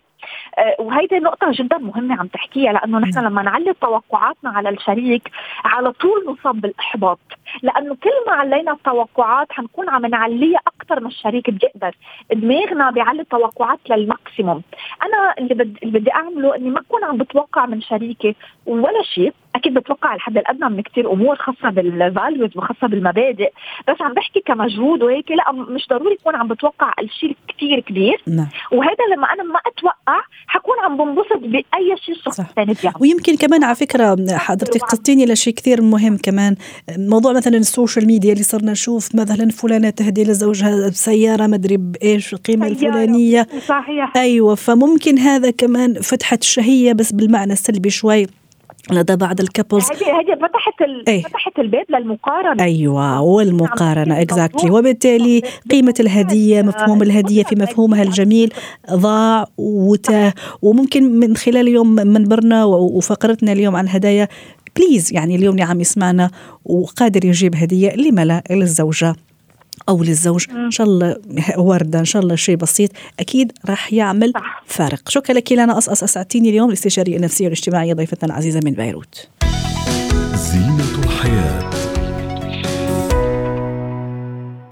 وهيدي 0.79 1.19
نقطة 1.19 1.47
جدا 1.51 1.77
مهمة 1.77 2.19
عم 2.19 2.27
تحكيها 2.27 2.73
لأنه 2.73 2.99
نحن 2.99 3.25
لما 3.25 3.41
نعلي 3.41 3.73
توقعاتنا 3.81 4.49
على 4.49 4.69
الشريك 4.69 5.31
على 5.65 5.91
طول 5.91 6.25
نصاب 6.27 6.61
بالإحباط. 6.61 7.19
لأنه 7.61 7.95
كل 7.95 8.09
ما 8.27 8.33
علينا 8.33 8.71
التوقعات 8.71 9.51
حنكون 9.51 9.89
عم 9.89 10.05
نعليها 10.05 10.59
أكثر 10.67 10.99
من 10.99 11.07
الشريك 11.07 11.49
بيقدر 11.49 11.95
دماغنا 12.33 12.91
بيعلي 12.91 13.21
التوقعات 13.21 13.79
لل 13.89 14.04
maximum. 14.04 14.61
أنا 15.03 15.33
اللي 15.37 15.55
بدي, 15.55 15.79
اللي 15.83 15.99
بدي 15.99 16.11
أعمله 16.13 16.55
إني 16.55 16.69
ما 16.69 16.79
أكون 16.79 17.03
عم 17.03 17.17
بتوقع 17.17 17.65
من 17.65 17.81
شريكي 17.81 18.35
ولا 18.65 19.03
شيء. 19.03 19.33
أكيد 19.55 19.73
بتوقع 19.73 20.15
الحد 20.15 20.37
الأدنى 20.37 20.69
من 20.69 20.81
كثير 20.81 21.11
أمور 21.11 21.35
خاصة 21.35 21.69
بال 21.69 21.91
values 21.91 22.57
وخاصة 22.57 22.87
بالمبادئ. 22.87 23.51
بس 23.87 24.01
عم 24.01 24.13
بحكي 24.13 24.39
كمجهود 24.39 25.03
وهيك 25.03 25.31
لا 25.31 25.51
مش 25.51 25.87
ضروري 25.89 26.13
يكون 26.13 26.35
عم 26.35 26.47
بتوقع 26.47 26.91
الشيء 26.99 27.37
كثير 27.47 27.79
كبير. 27.79 28.21
نعم. 28.27 28.47
وهذا 28.71 29.05
لما 29.15 29.33
أنا 29.33 29.43
ما 29.43 29.59
أتوقع 29.65 30.21
حكون 30.47 30.75
عم 30.83 30.97
بنبسط 30.97 31.37
بأي 31.41 31.97
شيء 32.05 32.15
الشخص 32.15 32.39
الثاني 32.39 32.73
بيعمل 32.81 32.95
ويمكن 32.99 33.35
كمان 33.35 33.63
على 33.63 33.75
فكرة 33.75 34.17
حضرتك 34.31 34.81
قصدتيني 34.81 35.25
لشيء 35.25 35.53
كثير 35.53 35.81
مهم 35.81 36.17
كمان. 36.17 36.55
موضوع 36.97 37.33
مثلا 37.33 37.57
السوشيال 37.57 38.07
ميديا 38.07 38.33
اللي 38.33 38.43
صرنا 38.43 38.71
نشوف 38.71 39.15
مثلا 39.15 39.49
فلانة 39.49 39.89
تهدي 39.89 40.23
لزوجها 40.23 40.89
سيارة 40.89 41.47
مدري 41.47 41.77
بإيش 41.77 42.33
القيمة 42.33 42.67
الفلانية. 42.67 43.47
صحيح. 43.67 44.17
أيوه 44.17 44.55
فممكن 44.55 45.17
هذا 45.19 45.51
كمان 45.51 45.93
فتحت 45.93 46.41
الشهية 46.41 46.93
بس 46.93 47.11
بالمعنى 47.11 47.53
السلبي 47.53 47.89
شوي. 47.89 48.27
لدى 48.91 49.15
بعض 49.15 49.39
ال 49.39 49.45
couples 49.45 49.85
هذه 49.91 50.19
هذه 50.19 50.35
فتحت 50.35 51.07
إيه؟ 51.07 51.23
فتحت 51.23 51.59
الباب 51.59 51.85
للمقارنة. 51.89 52.63
أيوه 52.63 53.21
والمقارنة 53.21 54.21
exactly 54.21 54.71
وبالتالي 54.71 55.41
قيمة 55.71 55.93
الهدية 55.99 56.61
مفهوم 56.61 57.01
الهدية 57.01 57.43
في 57.43 57.55
مفهومها 57.55 58.03
الجميل 58.03 58.53
ضاع 58.91 59.45
وتاه. 59.57 60.33
وممكن 60.61 61.19
من 61.19 61.35
خلال 61.35 61.67
اليوم 61.67 61.95
منبرنا 61.95 62.65
وفقرتنا 62.65 63.51
اليوم 63.51 63.75
عن 63.75 63.85
الهدايا 63.85 64.27
please 64.75 65.13
يعني 65.13 65.35
اليوم 65.35 65.53
اللي 65.55 65.65
عم 65.65 65.81
يسمعنا 65.81 66.31
وقادر 66.65 67.25
يجيب 67.25 67.55
هدية 67.55 67.95
لما 67.95 68.25
لا 68.25 68.43
للزوجه 68.51 69.15
أو 69.89 70.03
للزوج. 70.03 70.45
إن 70.49 70.71
شاء 70.71 70.87
الله 70.87 71.17
وردة 71.57 71.99
إن 71.99 72.05
شاء 72.05 72.21
الله 72.21 72.35
شيء 72.35 72.55
بسيط. 72.55 72.91
أكيد 73.19 73.51
راح 73.69 73.93
يعمل 73.93 74.31
صح. 74.35 74.63
فارق. 74.67 75.09
شكرا 75.09 75.35
لك 75.35 75.51
لانا 75.51 75.73
قصقص 75.73 76.03
أسعدتيني 76.03 76.49
اليوم. 76.49 76.69
الاستشارية 76.69 77.17
النفسية 77.17 77.45
والاجتماعية 77.45 77.93
ضيفتنا 77.93 78.29
العزيزة 78.29 78.59
من 78.63 78.71
بيروت. 78.71 79.29
زينة 80.35 81.03
الحياة. 81.03 81.67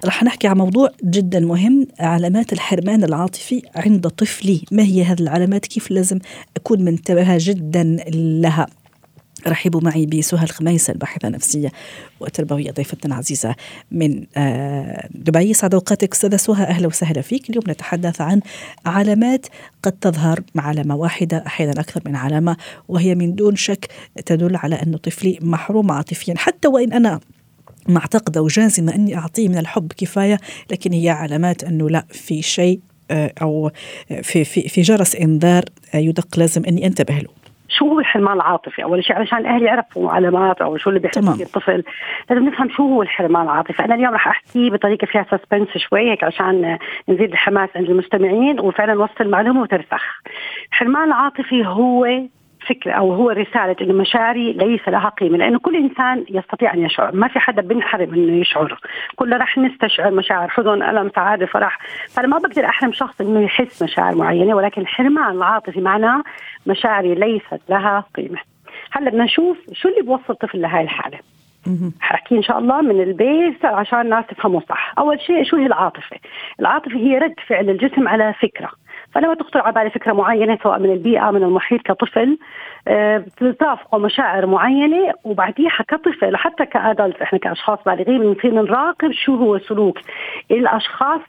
رح 0.06 0.24
نحكي 0.24 0.48
عن 0.48 0.58
موضوع 0.58 0.90
جدا 1.04 1.40
مهم 1.40 1.88
علامات 2.00 2.54
الحرمان 2.54 3.04
العاطفي 3.04 3.62
عند 3.76 4.08
طفلي. 4.08 4.62
ما 4.72 4.84
هي 4.84 5.04
هذه 5.04 5.20
العلامات؟ 5.20 5.66
كيف 5.66 5.92
لازم 5.92 6.20
أكون 6.58 6.82
منتبهة 6.82 7.38
جدا 7.40 7.98
لها؟ 8.14 8.68
رحبوا 9.48 9.82
معي 9.82 10.06
بسهى 10.06 10.44
الخميس 10.44 10.90
الباحثة 10.90 11.28
النفسية 11.28 11.72
وتربوية 12.20 12.72
ضيفتنا 12.72 13.14
العزيزة 13.14 13.56
من 13.92 14.26
آه، 14.38 15.08
دبي. 15.12 15.54
سعد 15.54 15.74
أوقاتك 15.74 16.14
أستاذة 16.14 16.36
سهى 16.36 16.64
أهلا 16.64 16.88
وسهلا 16.88 17.22
فيك. 17.22 17.50
اليوم 17.50 17.64
نتحدث 17.68 18.22
عن 18.22 18.42
علامات 18.86 19.46
قد 19.84 19.92
تظهر 19.92 20.40
مع 20.56 20.68
علامة 20.68 20.96
واحدة 20.96 21.44
أحيانا 21.48 21.82
أكثر 21.82 22.02
من 22.06 22.16
علامة 22.16 22.58
وهي 22.88 23.16
من 23.16 23.36
دون 23.36 23.56
شك 23.56 23.88
تدل 24.26 24.56
على 24.56 24.76
أن 24.76 24.98
طفلي 24.98 25.40
محروم 25.42 25.92
عاطفيا. 25.92 26.34
حتى 26.38 26.68
وإن 26.68 26.94
أنا 26.94 27.20
معتقدة 27.88 28.42
وجازمة 28.42 28.96
أني 28.96 29.18
أعطيه 29.18 29.48
من 29.50 29.58
الحب 29.58 29.92
كفاية 29.98 30.40
لكن 30.72 30.94
هي 30.94 31.10
علامات 31.10 31.64
أنه 31.64 31.90
لا 31.90 32.06
في 32.10 32.42
شيء 32.42 32.80
آه، 33.12 33.34
أو 33.42 33.72
في, 34.22 34.44
في, 34.44 34.70
في 34.70 34.82
جرس 34.82 35.16
إنذار 35.16 35.66
آه، 35.94 35.98
يدق 35.98 36.40
لازم 36.40 36.66
أني 36.66 36.88
أنتبه 36.88 37.18
له. 37.18 37.45
شو 37.78 37.88
هو 37.88 38.00
الحرمان 38.00 38.36
العاطفي؟ 38.36 38.84
أول 38.84 39.04
شيء 39.04 39.16
علشان 39.16 39.38
الاهل 39.38 39.64
يعرفوا 39.64 40.12
علامات 40.12 40.62
أو 40.62 40.78
شو 40.78 40.90
اللي. 40.90 41.00
فيه 41.38 41.44
الطفل. 41.44 41.84
لازم 42.30 42.46
نفهم 42.46 42.70
شو 42.70 42.84
هو 42.84 43.02
الحرمان 43.02 43.44
العاطفي. 43.44 43.86
أنا 43.86 43.96
اليوم 43.96 44.14
رح 44.14 44.28
أحكي 44.28 44.70
بطريقة 44.70 45.06
فيها 45.06 45.26
سسبنس 45.32 45.78
شوي 45.78 46.12
هيك 46.12 46.24
عشان 46.24 46.78
نزيد 47.10 47.32
الحماس 47.32 47.70
عند 47.76 47.90
المستمعين 47.90 48.60
وفعلا 48.60 48.94
نوصل 48.94 49.14
المعلومه 49.22 49.62
وترسخ. 49.62 50.04
الحرمان 50.72 51.08
العاطفي 51.08 51.66
هو 51.66 52.06
فكرة 52.70 52.92
أو 52.92 53.14
هو 53.14 53.30
رسالة 53.30 53.76
إنه 53.82 53.94
مشاعري 53.94 54.54
ليس 54.54 54.90
لها 54.90 55.10
قيمة 55.10 55.38
لأنه 55.38 55.60
كل 55.60 55.76
إنسان 55.76 56.26
يستطيع 56.30 56.74
أن 56.74 56.80
يشعر 56.80 57.16
ما 57.16 57.28
في 57.28 57.40
حدا 57.40 57.62
بنحرم 57.62 58.14
إنه 58.14 58.34
يشعر. 58.34 58.80
كلنا 59.16 59.38
رح 59.38 59.58
نستشعر 59.58 60.12
مشاعر 60.12 60.50
حزن 60.50 60.84
ألم 60.84 61.12
سعادة 61.16 61.46
فرح. 61.46 61.80
فأنا 62.10 62.28
ما 62.28 62.38
بقدر 62.38 62.66
أحرم 62.66 62.92
شخص 62.92 63.22
إنه 63.22 63.42
يحس 63.42 63.84
مشاعر 63.84 64.16
معينة 64.16 64.56
ولكن 64.56 64.82
الحرمان 64.82 65.36
العاطفي 65.36 65.82
معناه 65.82 66.24
مشاعري 66.68 67.16
ليست 67.16 67.62
لها 67.70 68.04
قيمة. 68.16 68.40
هلأ 68.92 69.10
بدنا 69.10 69.24
نشوف 69.24 69.58
شو 69.74 69.90
اللي 69.90 70.02
بوصل 70.02 70.24
الطفل 70.30 70.62
لهي 70.62 70.82
الحالة. 70.82 71.20
مهم. 71.68 71.94
حأحكي 72.02 72.38
إن 72.38 72.44
شاء 72.44 72.60
الله 72.60 72.82
من 72.82 73.02
البيت 73.02 73.66
عشان 73.66 74.02
الناس 74.02 74.26
تفهموا 74.28 74.62
صح، 74.70 74.94
أول 74.98 75.22
شيء 75.22 75.44
شو 75.44 75.58
هي 75.58 75.66
العاطفة؟ 75.66 76.18
العاطفة 76.60 76.98
هي 76.98 77.18
رد 77.18 77.36
فعل 77.48 77.70
الجسم 77.70 78.08
على 78.08 78.34
فكرة، 78.34 78.70
فلما 79.16 79.34
تخطر 79.34 79.60
على 79.60 79.74
بالي 79.74 79.90
فكرة 79.90 80.14
معينة 80.14 80.58
سواء 80.64 80.80
من 80.80 80.92
البيئة 80.92 81.32
من 81.32 81.44
المحيط 81.44 81.82
كطفل 81.82 82.38
آه، 82.88 83.26
بترافقه 83.42 83.98
مشاعر 83.98 84.46
معينة 84.46 85.14
وبعديها 85.24 85.84
كطفل 85.88 86.36
حتى 86.36 86.66
كأدلت 86.66 87.22
إحنا 87.22 87.40
كأشخاص 87.40 87.80
بالغين 87.86 88.20
بنصير 88.20 88.54
نراقب 88.54 89.12
شو 89.12 89.36
هو 89.36 89.60
سلوك 89.60 90.00
الأشخاص 90.52 91.22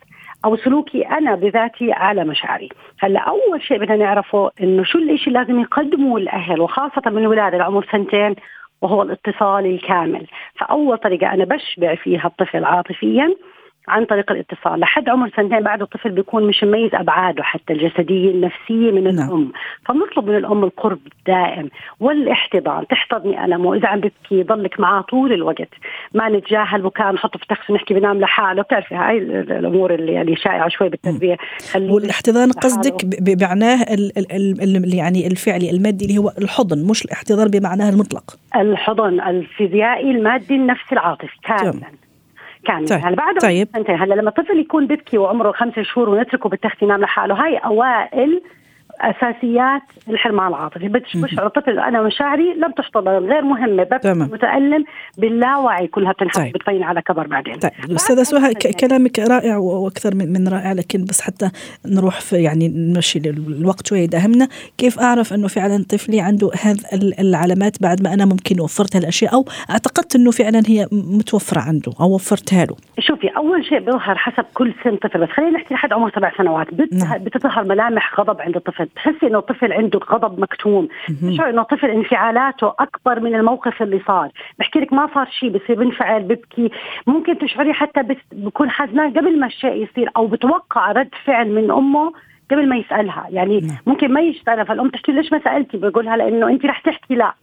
أو 0.44 0.56
سلوكي 0.56 1.02
أنا 1.02 1.34
بذاتي 1.34 1.92
على 1.92 2.24
مشاعري. 2.24 2.68
هلأ 3.00 3.20
أول 3.20 3.62
شيء 3.62 3.78
بدنا 3.78 3.96
نعرفه 3.96 4.50
إنه 4.60 4.84
شو 4.84 4.98
الشيء 4.98 5.32
لازم 5.32 5.60
يقدمه 5.60 6.16
الأهل 6.16 6.60
وخاصة 6.60 7.10
من 7.10 7.18
الولادة 7.18 7.56
العمر 7.56 7.86
سنتين 7.92 8.34
وهو 8.82 9.02
الاتصال 9.02 9.66
الكامل. 9.66 10.26
فأول 10.58 10.98
طريقة 10.98 11.32
أنا 11.32 11.44
بشبع 11.44 11.94
فيها 11.94 12.26
الطفل 12.26 12.64
عاطفيا 12.64 13.36
عن 13.88 14.04
طريق 14.04 14.32
الاتصال. 14.32 14.80
لحد 14.80 15.08
عمر 15.08 15.30
سنتين 15.36 15.60
بعد 15.60 15.82
الطفل 15.82 16.10
بيكون 16.10 16.46
مش 16.46 16.64
مميز 16.64 16.94
أبعاده 16.94 17.42
حتى 17.42 17.72
الجسدية 17.72 18.30
النفسية 18.30 18.90
من 18.90 19.04
نعم. 19.14 19.28
الأم. 19.28 19.52
فبنطلب 19.86 20.26
من 20.28 20.36
الأم 20.36 20.64
القرب 20.64 20.98
الدائم 21.18 21.68
والاحتضان 22.00 22.86
تحتضني 22.86 23.44
ألمه 23.44 23.68
واذا 23.68 23.88
عم 23.88 24.00
ببكي 24.00 24.42
ضلك 24.42 24.80
معاه 24.80 25.00
طول 25.02 25.32
الوقت. 25.32 25.68
ما 26.14 26.28
نتجاهل 26.28 26.82
بكاء 26.82 27.12
نحطه 27.12 27.38
في 27.38 27.46
تاكسي 27.46 27.72
ونحكي 27.72 27.94
بنام 27.94 28.20
لحاله. 28.20 28.62
بتعرفي 28.62 28.94
هاي 28.94 29.18
ال- 29.18 29.52
الأمور 29.52 29.94
اللي 29.94 30.12
يعني 30.12 30.36
شائعة 30.36 30.68
شوي 30.68 30.88
بالتربية. 30.88 31.36
خليه 31.72 31.90
والاحتضان. 31.92 32.50
قصدك 32.52 33.04
بمعناه 33.20 33.78
يعني 34.94 35.26
الفعلي 35.26 35.70
المادي 35.70 36.04
اللي 36.04 36.18
هو 36.18 36.32
الحضن 36.38 36.86
مش 36.90 37.04
الاحتضان 37.04 37.48
بمعناه 37.48 37.90
المطلق. 37.90 38.36
الحضن 38.56 39.20
الفيزيائي 39.20 40.10
المادي 40.10 40.54
النفسي 40.54 40.92
العاطفي 40.92 41.36
كاملا 41.42 41.72
كاملا 42.66 42.86
طيب. 42.88 43.06
هلا 43.06 43.16
بعد 43.16 43.38
طيب. 43.38 43.68
سنتين 43.74 43.96
هلا 44.02 44.14
لما 44.14 44.28
الطفل 44.28 44.58
يكون 44.58 44.86
ببكي 44.86 45.18
وعمره 45.18 45.52
خمسة 45.52 45.82
شهور 45.82 46.08
ونتركه 46.08 46.48
بالتخت 46.48 46.82
ينام 46.82 47.00
لحاله 47.00 47.34
هاي 47.44 47.56
أوائل 47.56 48.42
أساسيات 49.00 49.82
الحرمان 50.08 50.46
العاطفي 50.48 50.88
بشعر 50.88 51.46
الطفل 51.46 51.78
أنا 51.78 52.02
مشاعري 52.02 52.54
لم 52.54 52.70
تحتضن 52.70 53.10
غير 53.10 53.42
مهمة 53.42 53.82
ببكي. 53.82 54.12
متألم 54.12 54.84
باللاوعي 55.18 55.86
كلها 55.86 56.12
بتنحط 56.12 56.36
طيب. 56.36 56.52
بتبين 56.52 56.82
على 56.82 57.02
كبر 57.02 57.26
بعدين 57.26 57.54
طيب 57.58 57.72
أستاذة 57.90 58.22
سهى. 58.22 58.54
كلامك 58.54 59.18
رائع 59.18 59.56
وأكثر 59.56 60.14
من 60.14 60.32
من 60.32 60.48
رائع 60.48 60.72
لكن 60.72 61.04
بس 61.04 61.20
حتى 61.20 61.50
نروح 61.86 62.20
في 62.20 62.36
يعني 62.36 62.68
نمشي 62.68 63.18
ال- 63.18 63.58
الوقت 63.60 63.86
شوي 63.86 64.06
داهمنا 64.06 64.48
كيف 64.78 64.98
أعرف 65.00 65.32
إنه 65.32 65.48
فعلا 65.48 65.84
طفلي 65.88 66.20
عنده 66.20 66.50
هذه 66.62 66.76
ال- 66.92 67.20
العلامات 67.20 67.82
بعد 67.82 68.02
ما 68.02 68.14
أنا 68.14 68.24
ممكن 68.24 68.60
وفرت 68.60 68.96
هالاشياء 68.96 69.34
أو 69.34 69.44
أعتقدت 69.70 70.16
إنه 70.16 70.30
فعلا 70.30 70.62
هي 70.66 70.88
متوفرة 70.92 71.60
عنده 71.60 71.92
أو 72.00 72.14
وفرتها 72.14 72.64
له 72.64 72.76
شوفي 72.98 73.28
أول 73.28 73.64
شيء 73.64 73.78
بيظهر 73.80 74.14
حسب 74.16 74.44
كل 74.54 74.74
سن 74.84 74.96
طفل 74.96 75.20
بس 75.20 75.28
خلينا 75.28 75.50
نحكي 75.58 75.74
لحد 75.74 75.92
عمر 75.92 76.10
سبع 76.16 76.32
سنوات 76.38 76.66
نعم. 76.92 77.18
بتظهر 77.18 77.64
ملامح 77.64 78.20
غضب 78.20 78.40
عند 78.40 78.56
الطفل 78.56 78.85
بتحسي 78.86 79.26
إنه 79.26 79.38
الطفل 79.38 79.72
عنده 79.72 80.00
غضب 80.10 80.40
مكتوم. 80.40 80.88
بتشعر 81.08 81.50
إنه 81.50 81.62
الطفل 81.62 81.90
انفعالاته 81.90 82.74
أكبر 82.78 83.20
من 83.20 83.34
الموقف 83.34 83.82
اللي 83.82 84.00
صار. 84.06 84.28
بحكي 84.58 84.80
لك 84.80 84.92
ما 84.92 85.08
صار 85.14 85.26
شيء 85.30 85.50
بصير 85.50 85.76
بنفعل 85.76 86.22
ببكي. 86.22 86.70
ممكن 87.06 87.38
تشعري 87.38 87.72
حتى 87.72 88.02
بت- 88.02 88.18
بكون 88.32 88.70
حزنان 88.70 89.10
قبل 89.12 89.40
ما 89.40 89.46
الشيء 89.46 89.74
يصير 89.82 90.10
أو 90.16 90.26
بتوقع 90.26 90.92
رد 90.92 91.10
فعل 91.24 91.48
من 91.50 91.70
أمه 91.70 92.12
قبل 92.50 92.68
ما 92.68 92.76
يسألها. 92.76 93.26
يعني 93.30 93.60
نعم. 93.60 93.76
ممكن 93.86 94.12
ما 94.12 94.20
يسألها 94.20 94.64
فالأم 94.64 94.88
تحكي 94.88 95.12
ليش 95.12 95.32
ما 95.32 95.38
سألتي؟ 95.44 95.76
بقولها 95.76 96.16
لأنه 96.16 96.48
انت 96.48 96.66
رح 96.66 96.78
تحكي 96.80 97.14
لا. 97.14 97.34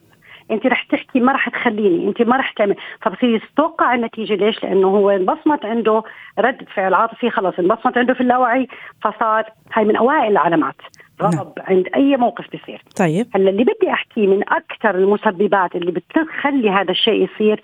انت 0.50 0.66
رح 0.66 0.82
تحكي 0.82 1.20
ما 1.20 1.32
رح 1.32 1.48
تخليني. 1.48 2.08
انت 2.08 2.22
ما 2.22 2.36
رح 2.36 2.50
تعمل 2.52 2.74
فبصير 3.02 3.30
يتوقع 3.34 3.94
النتيجة 3.94 4.34
ليش؟ 4.34 4.62
لأنه 4.64 4.88
هو 4.88 5.10
انبصمت 5.10 5.64
عنده 5.64 6.02
رد 6.38 6.64
فعل 6.74 6.94
عاطفي 6.94 7.30
خلص 7.30 7.58
انبصمت 7.58 7.98
عنده 7.98 8.14
في 8.14 8.20
اللاوعي 8.20 8.68
فصار 9.02 9.44
هاي 9.72 9.84
من 9.84 9.96
أوائل 9.96 10.30
العلامات. 10.32 10.74
غضب 11.22 11.52
عند 11.58 11.88
أي 11.96 12.16
موقف 12.16 12.50
بيصير. 12.50 12.82
طيب. 12.98 13.26
هلأ 13.34 13.50
اللي 13.50 13.64
بدي 13.64 13.90
احكيه 13.92 14.26
من 14.26 14.42
أكثر 14.48 14.94
المسببات 14.94 15.76
اللي 15.76 15.92
بتخلي 15.92 16.70
هذا 16.70 16.90
الشيء 16.90 17.28
يصير 17.34 17.62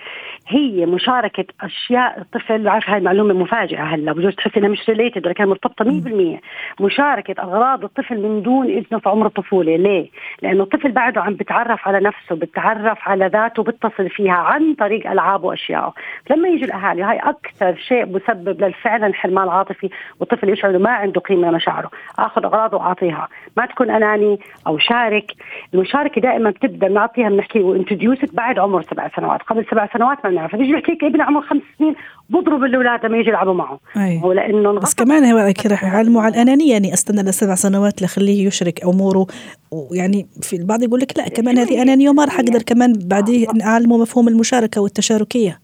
هي 0.49 0.87
مشاركة 0.87 1.45
أشياء 1.61 2.21
الطفل 2.21 2.69
عارف 2.69 2.90
هاي 2.90 2.99
المعلومة 2.99 3.35
مفاجئة 3.35 3.83
هلأ 3.83 4.12
بجوز 4.12 4.35
تحس 4.35 4.57
إنها 4.57 4.69
مش 4.69 4.88
ريليتد 4.88 5.26
ولكن 5.26 5.45
مرتبطة 5.45 5.85
100% 5.85 6.40
مشاركة 6.80 7.42
أغراض 7.42 7.85
الطفل 7.85 8.23
من 8.23 8.42
دون 8.42 8.66
إذنه 8.66 8.99
في 9.00 9.09
عمر 9.09 9.26
الطفولة 9.26 9.76
ليه؟ 9.76 10.09
لأنه 10.42 10.62
الطفل 10.62 10.92
بعده 10.92 11.21
عم 11.23 11.35
بتعرف 11.35 11.88
على 11.88 12.00
نفسه 12.00 12.35
بتعرف 12.37 12.99
على 13.09 13.26
ذاته 13.26 13.62
بيتصل 13.62 14.09
فيها 14.09 14.33
عن 14.33 14.75
طريق 14.75 15.11
ألعابه 15.11 15.47
وأشيائه. 15.47 15.95
لما 16.30 16.49
يجي 16.49 16.64
الأهالي 16.64 17.02
هاي 17.02 17.19
أكثر 17.19 17.75
شيء 17.88 18.07
مسبب 18.07 18.64
للفعلا 18.64 19.14
حرمان 19.14 19.49
عاطفي 19.49 19.90
والطفل 20.21 20.49
يشعر 20.49 20.71
إنه 20.71 20.78
ما 20.78 20.90
عنده 20.90 21.21
قيمة 21.21 21.50
لمشاعره. 21.50 21.90
آخذ 22.19 22.45
أغراضه 22.45 22.76
وأعطيها. 22.76 23.28
ما 23.56 23.66
تكون 23.66 23.90
أناني 23.90 24.38
أو 24.66 24.78
شارك. 24.78 25.32
المشاركة 25.75 26.20
دائما 26.20 26.50
بتبدأ 26.50 26.88
بنعطيها 26.88 27.28
بنحكي 27.28 27.61
وانتديوسك 27.61 28.35
بعد 28.35 28.59
عمر 28.59 28.82
سبع 28.82 29.11
سنوات. 29.16 29.42
قبل 29.42 29.66
سبع 29.70 29.88
سنوات 29.92 30.18
ما 30.25 30.30
بنعرف. 30.30 30.56
بيجي 30.56 30.73
بيحكي 30.73 30.92
لك 30.92 31.04
ابن 31.04 31.20
عمر 31.20 31.42
خمس 31.42 31.62
سنين 31.78 31.94
بضرب 32.30 32.64
الأولاد 32.64 33.06
لما 33.06 33.18
يجي 33.18 33.28
يلعبوا 33.28 33.54
معه. 33.54 33.80
أي. 33.97 34.20
هو 34.23 34.32
لأنه 34.32 34.73
بس 34.73 34.94
كمان 34.94 35.25
هو 35.25 35.52
رح 35.66 35.85
يعلموا 35.85 36.23
على 36.23 36.35
الأنانية. 36.35 36.73
يعني 36.73 36.92
أستنى 36.94 37.23
لسبع 37.23 37.54
سنوات 37.54 38.02
لخليه 38.02 38.47
يشرك 38.47 38.85
أموره. 38.85 39.26
ويعني 39.70 40.26
في 40.42 40.56
البعض 40.56 40.82
يقول 40.82 41.00
لك 41.00 41.18
لا 41.18 41.28
كمان 41.28 41.59
هذه 41.59 41.82
أنانية 41.82 42.11
وما 42.11 42.25
رح 42.25 42.40
أقدر 42.40 42.62
كمان 42.62 42.92
بعدين 43.04 43.62
اعلمه 43.62 43.99
مفهوم 43.99 44.28
المشاركة 44.28 44.80
والتشاركية. 44.80 45.59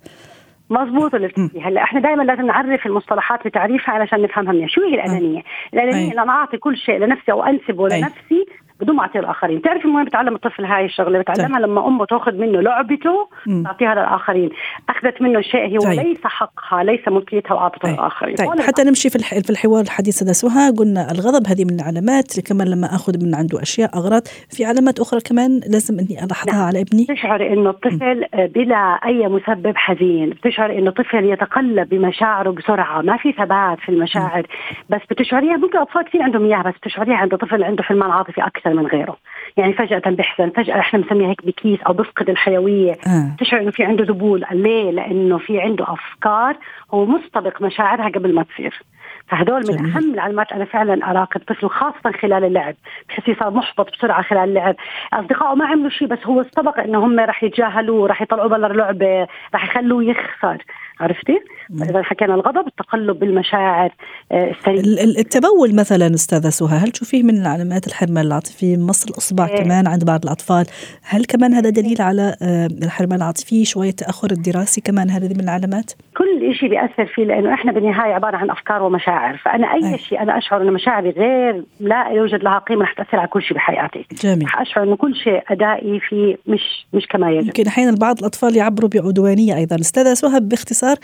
مضبوط 0.71 1.15
اللي 1.15 1.29
بتحكي 1.29 1.61
هلا 1.61 1.83
إحنا 1.83 2.01
دائما 2.01 2.23
لازم 2.23 2.47
نعرف 2.47 2.87
المصطلحات 2.87 3.47
بتعريفها 3.47 3.95
علشان 3.95 4.23
نفهمها 4.23 4.53
منيح 4.53 4.69
شو 4.69 4.81
هي 4.81 4.95
الأنانية؟ 4.95 5.43
الأنانية 5.75 6.13
أي. 6.13 6.29
أعطي 6.29 6.57
كل 6.57 6.77
شيء 6.77 6.99
لنفسي 6.99 7.33
أو 7.33 7.43
أنسبه 7.45 7.93
أي. 7.93 8.01
لنفسي 8.01 8.47
بدون 8.81 8.97
ما 8.97 9.03
اعطيها 9.03 9.23
للاخرين 9.23 9.59
بتعرفي 9.59 9.89
وين 9.89 10.05
بتعلم 10.05 10.35
الطفل 10.35 10.65
هاي 10.65 10.85
الشغلة؟ 10.85 11.19
بتعلمها 11.19 11.59
طيب. 11.59 11.69
لما 11.69 11.87
أمه 11.87 12.05
تأخذ 12.05 12.33
منه 12.33 12.61
لعبته 12.61 13.29
تعطيها 13.65 13.95
للآخرين. 13.95 14.51
أخذت 14.89 15.23
منه 15.23 15.41
شيء 15.41 15.77
هو 15.77 15.81
طيب. 15.81 16.01
ليس 16.01 16.25
حقها 16.25 16.83
ليس 16.83 17.09
ملكيتها 17.09 17.55
وعاطتها 17.55 17.89
طيب. 17.89 17.95
للآخرين. 17.95 18.35
طيب. 18.35 18.61
حتى 18.61 18.85
نمشي 18.85 19.11
في 19.11 19.19
في 19.19 19.51
الحوار 19.51 19.83
الحديث 19.83 20.23
هذا 20.23 20.33
سهى. 20.33 20.71
قلنا 20.71 21.11
الغضب 21.13 21.47
هذه 21.47 21.65
من 21.65 21.81
العلامات 21.81 22.41
كمان 22.49 22.69
لما 22.69 22.87
أخذ 22.87 23.25
من 23.25 23.35
عنده 23.35 23.63
أشياء 23.63 23.91
أغراض. 23.97 24.23
في 24.51 24.65
علامات 24.65 25.01
أخرى 25.01 25.21
كمان 25.21 25.61
لازم 25.73 25.99
إني 25.99 26.25
ألاحظها 26.25 26.55
نعم. 26.55 26.67
على 26.67 26.81
ابني. 26.81 27.07
بتشعري 27.11 27.53
إنه 27.53 27.71
الطفل 27.71 28.25
بلا 28.55 28.99
أي 29.07 29.29
مسبب 29.29 29.77
حزين. 29.77 30.31
بتشعري 30.31 30.79
إنه 30.79 30.89
الطفل 30.89 31.25
يتقلب 31.25 31.89
بمشاعره 31.89 32.51
بسرعة. 32.51 33.03
ما 33.03 33.17
في 33.17 33.33
ثبات 33.33 33.79
في 33.81 33.89
المشاعر. 33.89 34.47
بس 34.91 35.01
بتشعريها 35.11 35.57
ممكن 35.57 35.79
أطفال 35.79 36.03
كثير 36.03 36.23
عندهم 36.23 36.45
إياها 36.45 36.63
بس 36.63 36.75
بتشعريها 36.83 37.17
عند 37.17 37.37
طفل 37.37 37.65
عنده 37.65 37.83
حرمان 37.83 38.11
عاطفي 38.11 38.41
أكثر 38.47 38.66
من 38.75 38.87
غيره. 38.87 39.17
يعني 39.57 39.73
فجأة 39.73 40.03
بيحزن 40.07 40.51
فجأة 40.51 40.81
إحنا 40.81 41.01
بنسميها 41.01 41.31
هيك 41.31 41.47
بكيس 41.47 41.81
أو 41.81 41.93
بفقد 41.93 42.31
الحيوية. 42.31 42.93
آه. 42.93 43.35
بتشعر 43.35 43.61
إنه 43.61 43.71
في 43.71 43.85
عنده 43.85 44.05
ذبول. 44.05 44.45
ليه؟ 44.53 44.91
لأنه 44.91 45.39
في 45.39 45.61
عنده 45.61 45.85
أفكار 45.89 46.57
هو 46.95 47.07
مستبق 47.07 47.63
مشاعرها 47.63 48.09
قبل 48.09 48.35
ما 48.35 48.43
تصير. 48.43 48.83
فهدول 49.29 49.63
من 49.69 49.77
جميل. 49.77 49.93
أهم 49.93 50.15
العلامات 50.15 50.53
أنا 50.53 50.65
فعلا 50.65 51.11
أراقب 51.11 51.41
طفل 51.41 51.69
خاصة 51.69 52.13
خلال 52.21 52.45
اللعب. 52.45 52.75
بحس 53.09 53.39
صار 53.39 53.51
محبط 53.51 53.93
بسرعة 53.93 54.23
خلال 54.23 54.49
اللعب. 54.49 54.77
أصدقائه 55.13 55.55
ما 55.55 55.67
عملوا 55.67 55.91
شيء 55.91 56.09
بس 56.09 56.19
هو 56.27 56.41
استبق 56.41 56.79
إنه 56.79 57.05
هم 57.05 57.21
راح 57.21 57.45
يتجاهلوه 57.45 58.09
راح 58.09 58.23
يطلعوا 58.23 58.49
برا 58.49 58.67
اللعبه 58.67 59.27
راح 59.55 59.65
يخلوه 59.65 60.05
يخسر. 60.05 60.65
عرفتي؟ 61.01 61.41
إذا 61.71 62.03
حكينا 62.03 62.35
الغضب 62.35 62.67
التقلب 62.67 63.19
بالمشاعر 63.19 63.95
آه، 64.33 64.51
السريع 64.51 64.81
التبول 65.19 65.75
مثلا 65.75 66.15
أستاذة 66.15 66.49
سهى 66.49 66.79
هل 66.79 66.91
تشوفيه 66.91 67.23
من 67.23 67.47
علامات 67.47 67.87
الحرمان 67.87 68.27
العاطفي 68.27 68.77
مص 68.77 69.05
الأصبع 69.05 69.47
إيه. 69.47 69.57
كمان 69.57 69.87
عند 69.87 70.05
بعض 70.05 70.25
الأطفال. 70.25 70.67
هل 71.03 71.25
كمان 71.25 71.55
هذا 71.55 71.71
دليل 71.71 72.03
على 72.03 72.37
آه، 72.43 72.67
الحرمان 72.67 73.19
العاطفي 73.19 73.65
شوية 73.65 73.91
تأخر 73.91 74.31
الدراسي 74.31 74.81
كمان 74.81 75.11
هذه 75.11 75.35
من 75.35 75.41
العلامات؟ 75.41 75.93
كل 76.17 76.55
شيء 76.55 76.69
بيأثر 76.69 77.07
فيه 77.07 77.25
لأنه 77.25 77.55
إحنا 77.55 77.73
بالنهاية 77.73 78.15
عبارة 78.15 78.37
عن 78.37 78.51
أفكار 78.51 78.83
ومشاعر. 78.83 79.37
فأنا 79.37 79.75
أي 79.75 79.93
أي. 79.93 79.99
شيء 79.99 80.23
أنا 80.23 80.39
أشعر 80.39 80.63
ان 80.63 80.73
مشاعري 80.73 81.11
غير 81.11 81.65
لا 81.81 82.09
يوجد 82.09 82.43
لها 82.43 82.59
قيمة 82.59 82.83
رح 82.83 82.93
تأثر 82.93 83.19
على 83.19 83.29
كل 83.29 83.43
شيء 83.43 83.57
بحياتي. 83.57 84.07
جميل. 84.23 84.45
رح 84.45 84.61
أشعر 84.61 84.85
إنه 84.85 84.97
كل 84.97 85.15
شيء 85.15 85.43
أدائي 85.49 86.01
فيه 86.01 86.37
مش 86.47 86.87
مش 86.93 87.07
كما 87.07 87.31
يجب. 87.31 87.47
يمكن 87.47 87.67
أحيانا 87.67 87.97
بعض 87.97 88.19
الأطفال 88.19 88.57
يعبروا 88.57 88.91
بعدوانية 88.95 89.57
أيضا. 89.57 89.77
أستاذة 89.77 90.15
سهى 90.15 90.41
باختصار 90.41 90.97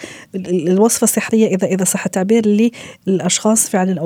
الوصفة 0.53 1.05
السحريه 1.05 1.47
اذا 1.47 1.67
إذا 1.67 1.85
صح 1.85 2.05
التعبير 2.05 2.43
للأشخاص 3.07 3.71
فعلا 3.71 4.05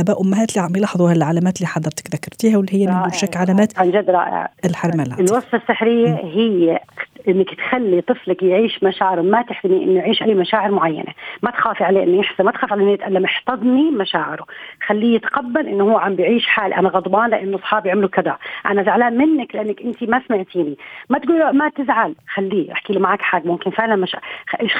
أباء 0.00 0.22
أمهات 0.22 0.50
اللي 0.50 0.66
عم 0.66 0.76
يلاحظوا 0.76 1.10
هالعلامات 1.10 1.56
اللي 1.56 1.66
حضرتك 1.66 2.14
ذكرتيها 2.14 2.56
واللي 2.56 2.72
هي 2.74 2.86
من 2.86 3.10
شك 3.10 3.36
علامات 3.36 3.78
عن 3.78 3.90
جد 3.90 4.10
رائع. 4.10 4.48
الحرمان 4.64 5.06
العاطفي 5.06 5.32
الوصفة 5.32 5.58
السحرية 5.58 6.08
م. 6.08 6.16
هي 6.16 6.80
إنك 7.28 7.54
تخلي 7.54 8.00
طفلك 8.00 8.42
يعيش 8.42 8.82
مشاعره 8.82 9.22
ما 9.22 9.42
تحرمي 9.42 9.84
إنه 9.84 9.98
يعيش 9.98 10.22
اي 10.22 10.34
مشاعر 10.34 10.70
معينة. 10.70 11.12
ما 11.42 11.50
تخافي 11.50 11.84
عليه 11.84 12.02
إنه 12.02 12.18
يحزن 12.18 12.44
ما 12.44 12.50
تخافي 12.50 12.72
عليه 12.74 12.84
إنه 12.84 12.92
يتألم 12.92 13.24
احتضني 13.24 13.90
مشاعره. 13.90 14.46
خليه 14.86 15.16
يتقبل 15.16 15.68
إنه 15.68 15.84
هو 15.84 15.98
عم 15.98 16.16
بيعيش 16.16 16.46
حال 16.46 16.74
أنا 16.74 16.88
غضبان 16.88 17.30
لإنه 17.30 17.56
أصحابي 17.56 17.90
عملوا 17.90 18.08
كذا. 18.08 18.36
أنا 18.66 18.82
زعلان 18.82 19.18
منك 19.18 19.54
لأنك 19.54 19.82
أنت 19.82 20.02
ما 20.02 20.22
سمعتيني. 20.28 20.76
ما 21.10 21.18
تقولي 21.18 21.52
ما 21.52 21.68
تزعل. 21.68 22.14
خليه 22.34 22.72
أحكي 22.72 22.92
له 22.92 23.00
معك 23.00 23.22
حاجة 23.22 23.46
ممكن 23.46 23.70
فعلا 23.70 23.96
مش 23.96 24.16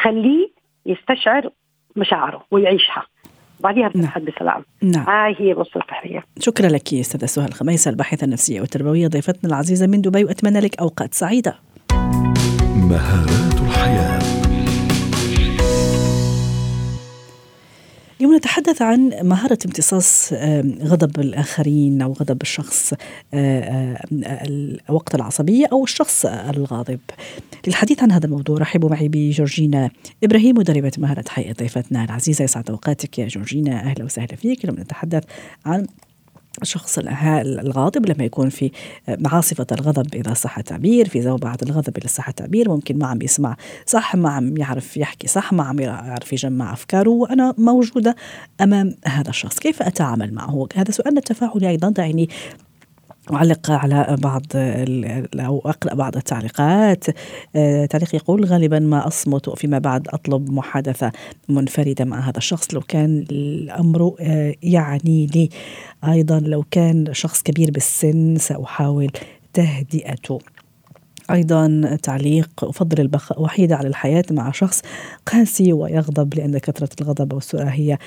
خليه 0.02 0.63
يستشعر 0.86 1.50
مشاعره 1.96 2.44
ويعيشها. 2.50 3.06
بعديها 3.60 3.88
بتنحل 3.88 4.24
نعم. 4.24 4.34
بسلام 4.34 4.64
نعم. 4.82 5.06
هاي 5.08 5.36
هي 5.38 5.52
الوصفة 5.52 5.80
التحرية 5.80 6.24
شكرا 6.38 6.68
لك 6.68 6.94
أستاذة 6.94 7.26
سهى 7.26 7.46
الخميسه 7.46 7.90
الباحثة 7.90 8.24
النفسية 8.24 8.60
والتربوية 8.60 9.08
ضيفتنا 9.08 9.50
العزيزة 9.50 9.86
من 9.86 10.00
دبي 10.00 10.24
وأتمنى 10.24 10.60
لك 10.60 10.80
أوقات 10.80 11.14
سعيدة. 11.14 11.54
مهارات 12.76 13.60
الحياة. 13.60 14.33
اليوم 18.24 18.36
نتحدث 18.36 18.82
عن 18.82 19.10
مهارة 19.22 19.58
امتصاص 19.66 20.32
غضب 20.82 21.20
الآخرين 21.20 22.02
أو 22.02 22.12
غضب 22.12 22.42
الشخص 22.42 22.94
وقت 24.88 25.14
العصبية 25.14 25.66
أو 25.72 25.84
الشخص 25.84 26.26
الغاضب. 26.26 27.00
للحديث 27.66 28.02
عن 28.02 28.12
هذا 28.12 28.26
الموضوع 28.26 28.58
رحبوا 28.58 28.90
معي 28.90 29.08
بجورجينا 29.08 29.90
إبراهيم 30.24 30.58
مدربة 30.58 30.92
مهارة 30.98 31.24
حياة 31.28 31.52
ضيفتنا 31.52 32.04
العزيزة 32.04 32.44
يسعد 32.44 32.70
أوقاتك 32.70 33.18
يا 33.18 33.26
جورجينا. 33.26 33.80
أهلا 33.80 34.04
وسهلا 34.04 34.36
فيك. 34.36 34.64
اليوم 34.64 34.80
نتحدث 34.80 35.24
عن 35.66 35.86
الشخص 36.62 36.98
الغاضب 36.98 38.06
لما 38.06 38.24
يكون 38.24 38.48
في 38.48 38.70
عاصفة 39.26 39.66
الغضب 39.72 40.14
إذا 40.14 40.34
صح 40.34 40.58
التعبير 40.58 41.08
في 41.08 41.22
زوبعة 41.22 41.58
الغضب 41.62 41.96
إذا 41.96 42.06
صح 42.06 42.28
التعبير 42.28 42.68
ممكن 42.68 42.98
ما 42.98 43.06
عم 43.06 43.22
يسمع 43.22 43.56
صح 43.86 44.16
ما 44.16 44.30
عم 44.30 44.56
يعرف 44.56 44.96
يحكي 44.96 45.28
صح 45.28 45.52
ما 45.52 45.64
عم 45.64 45.80
يعرف 45.80 46.32
يجمع 46.32 46.72
أفكاره 46.72 47.10
وأنا 47.10 47.54
موجودة 47.58 48.16
أمام 48.60 48.94
هذا 49.06 49.30
الشخص. 49.30 49.58
كيف 49.58 49.82
أتعامل 49.82 50.34
معه؟ 50.34 50.68
هذا 50.74 50.90
سؤالنا 50.90 51.18
التفاعلي 51.18 51.68
أيضا 51.68 51.88
دعني 51.88 52.28
أعلق 53.32 53.70
على 53.70 54.16
بعض 54.22 54.42
أو 55.34 55.62
أقرأ 55.66 55.94
بعض 55.94 56.16
التعليقات. 56.16 57.04
آه، 57.56 57.86
تعليق 57.86 58.14
يقول 58.14 58.44
غالبا 58.44 58.78
ما 58.78 59.06
أصمت 59.06 59.48
وفيما 59.48 59.78
بعد 59.78 60.08
أطلب 60.08 60.50
محادثة 60.50 61.12
منفردة 61.48 62.04
مع 62.04 62.20
هذا 62.20 62.38
الشخص. 62.38 62.74
لو 62.74 62.80
كان 62.80 63.24
الأمر 63.30 64.14
آه، 64.20 64.54
يعني 64.62 65.26
لي 65.26 65.48
أيضا 66.04 66.40
لو 66.40 66.64
كان 66.70 67.06
شخص 67.12 67.42
كبير 67.42 67.70
بالسن 67.70 68.36
سأحاول 68.36 69.10
تهدئته. 69.52 70.38
أيضا 71.30 71.98
تعليق 72.02 72.50
أفضل 72.62 73.00
البقاء 73.00 73.42
وحيدة 73.42 73.76
على 73.76 73.88
الحياة 73.88 74.24
مع 74.30 74.50
شخص 74.50 74.82
قاسي 75.26 75.72
ويغضب 75.72 76.34
لأن 76.34 76.58
كثرة 76.58 76.88
الغضب 77.00 77.32
والسرعة 77.32 77.68
هي 77.70 77.98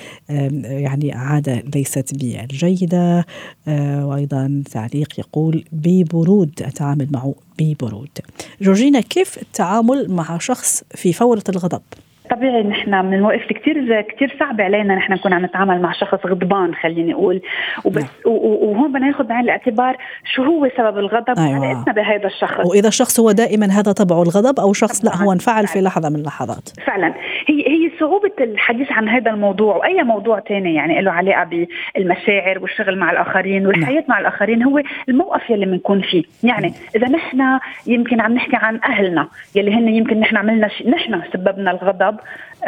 يعني 0.64 1.12
عادة 1.12 1.62
ليست 1.74 2.14
بالجيدة 2.14 3.26
آه، 3.68 4.06
وأيضا 4.06 4.62
تعليق 4.70 5.20
يقول 5.20 5.64
ببرود 5.72 6.62
أتعامل 6.62 7.08
معه 7.10 7.34
ببرود 7.58 8.18
جورجينا 8.60 9.00
كيف 9.00 9.38
التعامل 9.42 10.10
مع 10.10 10.38
شخص 10.38 10.82
في 10.94 11.12
فورة 11.12 11.44
الغضب؟ 11.48 11.82
طبيعي 12.30 12.62
نحن 12.62 13.04
من 13.04 13.14
المواقف 13.14 13.52
كثير 13.52 14.00
كثير 14.00 14.36
صعبه 14.40 14.64
علينا 14.64 14.94
نحن 14.94 15.12
نكون 15.12 15.32
عم 15.32 15.44
نتعامل 15.44 15.82
مع 15.82 15.92
شخص 15.92 16.26
غضبان 16.26 16.74
خليني 16.74 17.14
أقول. 17.14 17.40
وبس 17.84 18.02
نعم. 18.02 18.34
وهون 18.34 18.92
بدنا 18.92 19.06
ناخذ 19.06 19.24
بعين 19.24 19.40
الاعتبار 19.40 19.96
شو 20.34 20.42
هو 20.42 20.68
سبب 20.76 20.98
الغضب؟ 20.98 21.38
أيوة. 21.38 21.60
وعلاقتنا 21.60 21.92
بهذا 21.92 22.26
الشخص؟ 22.26 22.66
وإذا 22.66 22.88
الشخص 22.88 23.20
هو 23.20 23.32
دائما 23.32 23.66
هذا 23.66 23.92
طبعه 23.92 24.22
الغضب 24.22 24.60
أو 24.60 24.72
شخص 24.72 25.04
لا 25.04 25.16
هو 25.16 25.32
انفعل 25.32 25.66
في 25.66 25.80
لحظة 25.80 26.08
من 26.08 26.16
اللحظات. 26.16 26.68
فعلا. 26.86 27.14
هي 27.46 27.66
هي 27.98 28.00
صعوبة 28.00 28.32
الحديث 28.40 28.92
عن 28.92 29.08
هذا 29.08 29.30
الموضوع 29.30 29.76
وأي 29.76 30.02
موضوع 30.02 30.40
ثاني 30.40 30.74
يعني 30.74 31.00
له 31.00 31.10
علاقة 31.10 31.66
بالمشاعر 31.96 32.58
والشغل 32.58 32.98
مع 32.98 33.10
الآخرين 33.10 33.66
والحياة 33.66 33.94
نعم. 33.94 34.04
مع 34.08 34.20
الآخرين 34.20 34.62
هو 34.62 34.82
الموقف 35.08 35.50
يلي 35.50 35.66
بنكون 35.66 36.00
فيه 36.00 36.22
يعني 36.42 36.74
إذا 36.96 37.08
نحن 37.08 37.58
يمكن 37.86 38.20
عم 38.20 38.32
نحكي 38.32 38.56
عن 38.56 38.80
أهلنا 38.84 39.28
يلي 39.54 39.74
هن 39.74 39.88
يمكن 39.88 40.20
نحن 40.20 40.36
عملنا 40.36 40.68
شيء 40.68 40.90
نحن 40.90 41.22
سببنا 41.32 41.70
الغضب 41.70 42.16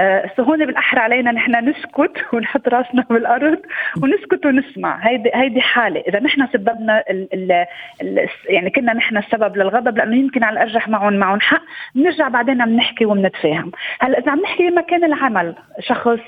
آه 0.01 0.31
هون 0.41 0.67
بالأحرى 0.67 1.01
علينا 1.01 1.33
نحن 1.33 1.69
نسكت 1.69 2.25
ونحط 2.33 2.69
راسنا 2.69 3.05
بالأرض 3.11 3.59
ونسكت 4.03 4.47
ونسمع. 4.47 5.09
هيدي 5.09 5.31
هيدي 5.35 5.61
حالة. 5.61 6.01
إذا 6.09 6.21
نحن 6.21 6.47
سببنا 6.53 7.05
ال 7.11 7.29
ال 7.35 7.67
ال 8.03 8.29
يعني 8.49 8.71
كنا 8.71 8.93
نحن 8.93 9.17
السبب 9.17 9.57
للغضب 9.57 9.99
لأنه 9.99 10.17
يمكن 10.17 10.45
على 10.45 10.53
الأرجح 10.53 10.89
معهم 10.89 11.13
معهم 11.13 11.41
حق. 11.41 11.63
بنرجع 11.95 12.29
بعدين 12.29 12.63
عم 12.63 12.77
نحكي 12.77 13.05
وبنتفاهم. 13.07 13.73
هلأ 14.01 14.19
إذا 14.19 14.33
عم 14.33 14.41
نحكي 14.41 14.71
بمكان 14.71 15.05
العمل 15.05 15.55
شخص 15.81 16.21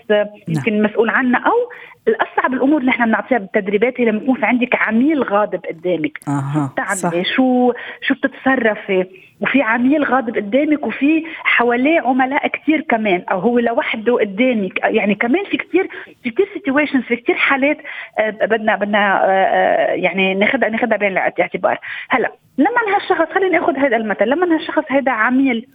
يمكن 0.49 0.73
نعم. 0.73 0.83
مسؤول 0.83 1.11
عنا 1.11 1.39
أو 1.39 1.71
الأصعب 2.09 2.55
الأمور 2.55 2.81
اللي 2.81 2.91
إحنا 2.91 3.07
بنعطيها 3.07 3.39
بالتدريبات 3.39 4.01
هي 4.01 4.05
لما 4.05 4.23
يكون 4.23 4.35
في 4.35 4.47
عندك 4.47 4.75
عميل 4.75 5.23
غاضب 5.23 5.61
قدامك. 5.67 6.19
أها 6.29 6.73
بتعملي؟ 6.73 7.25
شو 7.25 7.73
شو 8.03 8.15
بتتصرفي؟ 8.15 9.07
وفي 9.43 9.63
عميل 9.63 10.05
غاضب 10.05 10.37
قدامك 10.37 10.87
وفي 10.87 11.25
حواليه 11.39 12.01
عملاء 12.01 12.47
كثير 12.47 12.81
كمان. 12.81 13.23
أو 13.31 13.39
هو 13.39 13.59
لوحده 13.59 14.15
قدامك. 14.15 14.81
يعني 14.85 15.15
كمان 15.15 15.45
في 15.45 15.57
كثير 15.57 15.89
في 16.23 16.31
كثير 16.31 16.49
سيتويشنز 16.55 17.03
في 17.03 17.17
كثير 17.17 17.35
حالات 17.35 17.79
آه، 18.19 18.31
بدنا 18.31 18.77
بدنا 18.77 19.25
آه، 19.25 19.29
آه، 19.29 19.93
يعني 19.93 20.35
ناخذها 20.35 20.69
ناخذها 20.69 20.97
بعين 20.97 21.13
الاعتبار. 21.13 21.79
هلا 22.09 22.33
لما 22.59 22.95
هالشخص 22.97 23.35
خلينا 23.35 23.59
ناخذ 23.59 23.77
هذا 23.77 23.97
المثل. 23.97 24.29
لما 24.29 24.55
هالشخص 24.55 24.85
هذا 24.89 25.13
عميل 25.13 25.67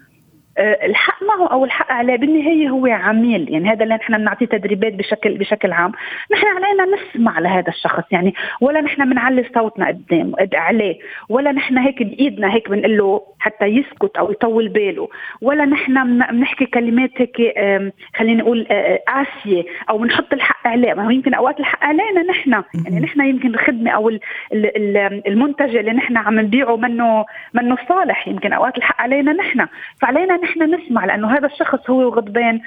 الحق 0.60 1.24
معه 1.24 1.48
أو 1.48 1.66
الحق 1.66 1.92
عليه 1.92 2.16
بالنهاية 2.16 2.70
هو 2.70 2.86
عميل. 2.86 3.54
يعني 3.54 3.70
هذا 3.70 3.84
اللي 3.84 3.96
نحن 3.96 4.18
بنعطيه 4.18 4.46
تدريبات 4.46 4.94
بشكل 4.94 5.38
بشكل 5.38 5.72
عام. 5.72 5.92
نحن 6.32 6.46
علينا 6.48 6.96
نسمع 6.96 7.40
لهذا 7.40 7.70
الشخص. 7.70 8.04
يعني 8.12 8.34
ولا 8.62 8.82
نحن 8.82 9.10
بنعلي 9.10 9.46
صوتنا 9.56 9.88
قدام 9.88 10.34
عليه. 10.54 11.00
ولا 11.30 11.52
نحن 11.52 11.78
هيك 11.78 12.04
بإيدنا 12.04 12.54
هيك 12.54 12.70
بنقول 12.70 12.98
له 12.98 13.22
حتى 13.40 13.66
يسكت 13.66 14.18
أو 14.18 14.32
يطول 14.32 14.68
باله. 14.70 15.10
ولا 15.42 15.66
نحن 15.66 16.20
بنحكي 16.32 16.66
كلمات 16.66 17.12
هيك 17.18 17.38
خلينا 18.16 18.44
نقول 18.44 18.68
آه، 18.72 19.00
قاسية 19.08 19.64
أو 19.90 19.98
بنحط 19.98 20.34
الحق 20.34 20.68
عليه. 20.68 20.94
ما 20.94 21.06
هو 21.06 21.10
يمكن 21.10 21.34
أوقات 21.34 21.60
الحق 21.60 21.84
علينا 21.84 22.24
نحن. 22.30 22.64
يعني 22.86 23.00
نحن 23.00 23.22
يمكن 23.22 23.50
الخدمة 23.50 23.92
أو 23.92 24.12
المنتج 25.28 25.76
اللي 25.76 25.92
نحن 25.92 26.18
عم 26.18 26.40
نبيعه 26.40 26.76
منه 26.76 27.26
منه 27.54 27.78
صالح. 27.90 28.28
يمكن 28.28 28.54
أوقات 28.54 28.78
الحق 28.78 29.02
علينا 29.02 29.34
نحن. 29.34 29.68
فعلينا 30.02 30.38
نحن 30.38 30.47
نسمع 30.56 31.06
لأنه 31.06 31.38
هذا 31.38 31.46
الشخص 31.48 31.90
هو 31.90 32.10
غضبان. 32.10 32.60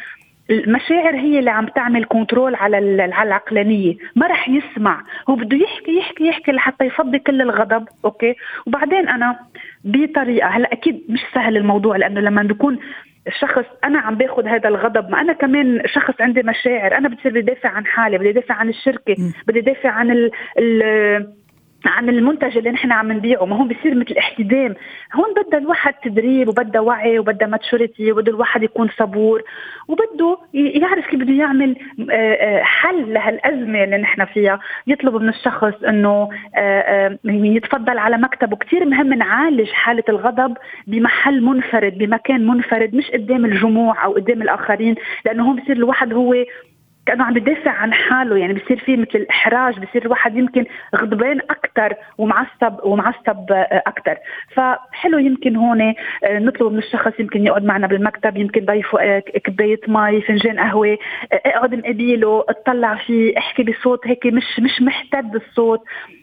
المشاعر 0.50 1.16
هي 1.16 1.38
اللي 1.38 1.50
عم 1.50 1.66
تعمل 1.66 2.04
control 2.04 2.54
على 2.54 3.02
على 3.02 3.28
العقلانية. 3.28 3.94
ما 4.16 4.26
رح 4.26 4.48
يسمع. 4.48 5.02
هو 5.30 5.34
بده 5.34 5.56
يحكي 5.56 5.98
يحكي 5.98 6.26
يحكي 6.26 6.52
لحتى 6.52 6.84
يفضي 6.84 7.18
كل 7.18 7.42
الغضب. 7.42 7.88
okay؟ 8.04 8.34
وبعدين 8.66 9.08
أنا 9.08 9.38
بطريقة 9.84 10.48
هلا 10.48 10.72
أكيد 10.72 11.02
مش 11.08 11.20
سهل 11.34 11.56
الموضوع 11.56 11.96
لأنه 11.96 12.20
لما 12.20 12.42
بيكون 12.42 12.78
الشخص 13.26 13.64
أنا 13.84 13.98
عم 13.98 14.14
باخذ 14.14 14.46
هذا 14.46 14.68
الغضب 14.68 15.10
ما 15.10 15.20
أنا 15.20 15.32
كمان 15.32 15.82
شخص 15.86 16.20
عندي 16.20 16.42
مشاعر. 16.42 16.98
أنا 16.98 17.08
بتصير 17.08 17.32
بدي 17.32 17.40
دافع 17.40 17.68
عن 17.68 17.86
حالي 17.86 18.18
بدي 18.18 18.32
دافع 18.32 18.54
عن 18.54 18.68
الشركة 18.68 19.16
بدي 19.46 19.60
دافع 19.60 19.90
عن 19.90 20.10
ال 20.10 20.30
ال 20.58 21.39
عن 21.86 22.08
المنتج 22.08 22.58
اللي 22.58 22.70
نحن 22.70 22.92
عم 22.92 23.12
نبيعه 23.12 23.44
ما 23.44 23.56
هو 23.56 23.64
بصير 23.64 23.94
مثل 23.94 24.14
احتدام 24.18 24.74
هون 25.14 25.34
بدها 25.34 25.58
الواحد 25.60 25.94
تدريب 25.94 26.48
وبدها 26.48 26.80
وعي 26.80 27.18
وبدها 27.18 27.48
ماتشوريتي 27.48 28.12
وبده 28.12 28.32
الواحد 28.32 28.62
يكون 28.62 28.88
صبور 28.98 29.42
وبده 29.88 30.38
يعرف 30.54 31.06
كيف 31.06 31.20
بده 31.20 31.32
يعمل 31.32 31.76
آه، 32.10 32.14
آه، 32.14 32.62
حل 32.62 33.12
لهالأزمة 33.12 33.84
اللي 33.84 33.96
نحن 33.96 34.24
فيها. 34.24 34.60
يطلب 34.86 35.14
من 35.14 35.28
الشخص 35.28 35.74
إنه 35.88 36.28
آه، 36.56 37.18
يتفضل 37.24 37.98
على 37.98 38.18
مكتبه. 38.18 38.56
كثير 38.56 38.84
مهم 38.84 39.12
نعالج 39.12 39.70
حالة 39.70 40.04
الغضب 40.08 40.56
بمحل 40.86 41.42
منفرد 41.42 41.98
بمكان 41.98 42.46
منفرد 42.46 42.94
مش 42.94 43.10
قدام 43.10 43.44
الجموع 43.44 44.04
أو 44.04 44.12
قدام 44.12 44.42
الآخرين 44.42 44.94
لأنه 45.24 45.48
هون 45.48 45.56
بصير 45.56 45.76
الواحد 45.76 46.12
هو 46.12 46.34
كأنه 47.06 47.24
عم 47.24 47.34
بدافع 47.34 47.70
عن 47.70 47.92
حاله 47.92 48.36
يعني 48.36 48.52
بصير 48.52 48.78
في 48.78 48.96
مثل 48.96 49.10
الاحراج 49.14 49.78
بصير 49.78 50.04
الواحد 50.04 50.36
يمكن 50.36 50.64
غضبان 50.96 51.40
أكثر 51.40 51.94
ومعصب 52.18 52.84
ومعصب 52.84 53.52
أكثر 53.86 54.16
فحلو 54.54 55.18
يمكن 55.18 55.56
هون 55.56 55.80
آه، 55.80 55.94
نطلب 56.38 56.72
من 56.72 56.78
الشخص 56.78 57.12
يمكن 57.20 57.46
يقعد 57.46 57.64
معنا 57.64 57.86
بالمكتب 57.86 58.36
يمكن 58.36 58.64
ضيفه 58.64 59.00
آه، 59.00 59.18
كباية 59.18 59.80
مي 59.88 60.20
فنجان 60.20 60.60
قهوة 60.60 60.98
آه، 61.32 61.40
اقعد 61.46 61.74
مقابله 61.74 62.44
اطلع 62.48 62.94
فيه 62.94 63.38
احكي 63.38 63.62
بصوت 63.62 64.06
هيك 64.06 64.26
مش 64.26 64.60
مش 64.60 64.82
محتد 64.82 65.34
الصوت 65.34 65.80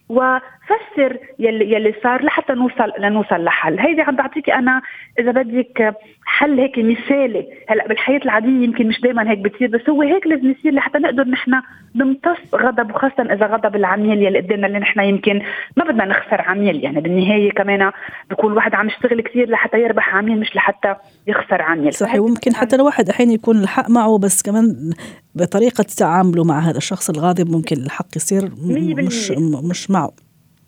وفسر 0.09 1.17
يلي 1.39 1.73
يلي 1.73 1.93
صار 2.03 2.23
لحتى 2.23 2.53
نوصل 2.53 2.91
لنوصل 2.99 3.43
لحل. 3.43 3.79
هيدي 3.79 4.01
عم 4.01 4.15
بعطيكي 4.15 4.53
أنا 4.53 4.81
إذا 5.19 5.31
بدك 5.31 5.95
حل 6.25 6.59
هيك 6.59 6.77
مثالي. 6.77 7.47
هلأ 7.69 7.87
بالحياة 7.87 8.19
العادية 8.25 8.63
يمكن 8.63 8.87
مش 8.87 9.01
دائما 9.01 9.31
هيك 9.31 9.39
بتصير 9.39 9.67
بس 9.67 9.89
هو 9.89 10.01
هيك 10.01 10.27
لازم 10.27 10.51
يصير 10.51 10.73
لحتى 10.73 10.97
نقدر 10.97 11.23
نحن 11.23 11.61
نمتص 11.95 12.55
غضب 12.55 12.89
وخاصة 12.91 13.33
إذا 13.33 13.45
غضب 13.45 13.75
العميل 13.75 14.23
يلي 14.23 14.39
قدامنا 14.39 14.67
اللي 14.67 14.79
نحن 14.79 14.99
يمكن 14.99 15.41
ما 15.77 15.83
بدنا 15.83 16.05
نخسر 16.05 16.41
عميل. 16.41 16.83
يعني 16.83 17.01
بالنهاية 17.01 17.51
كمان 17.51 17.91
بكون 18.29 18.51
الواحد 18.51 18.75
عم 18.75 18.87
يشتغل 18.87 19.21
كثير 19.21 19.49
لحتى 19.49 19.77
يربح 19.81 20.15
عميل 20.15 20.39
مش 20.39 20.55
لحتى 20.55 20.95
يخسر 21.27 21.61
عميل. 21.61 21.93
صحيح 21.93 22.19
وممكن 22.19 22.55
حتى 22.55 22.75
الواحد 22.75 23.09
أحيانا 23.09 23.33
يكون 23.33 23.57
الحق 23.57 23.89
معه 23.89 24.17
بس 24.17 24.41
كمان 24.41 24.93
بطريقة 25.37 25.83
تعامله 25.97 26.43
مع 26.43 26.59
هذا 26.59 26.77
الشخص 26.77 27.09
الغاضب 27.09 27.49
ممكن 27.49 27.77
الحق 27.77 28.07
يصير 28.15 28.51
مش 28.61 29.31
مش 29.37 29.91
معه. 29.91 30.11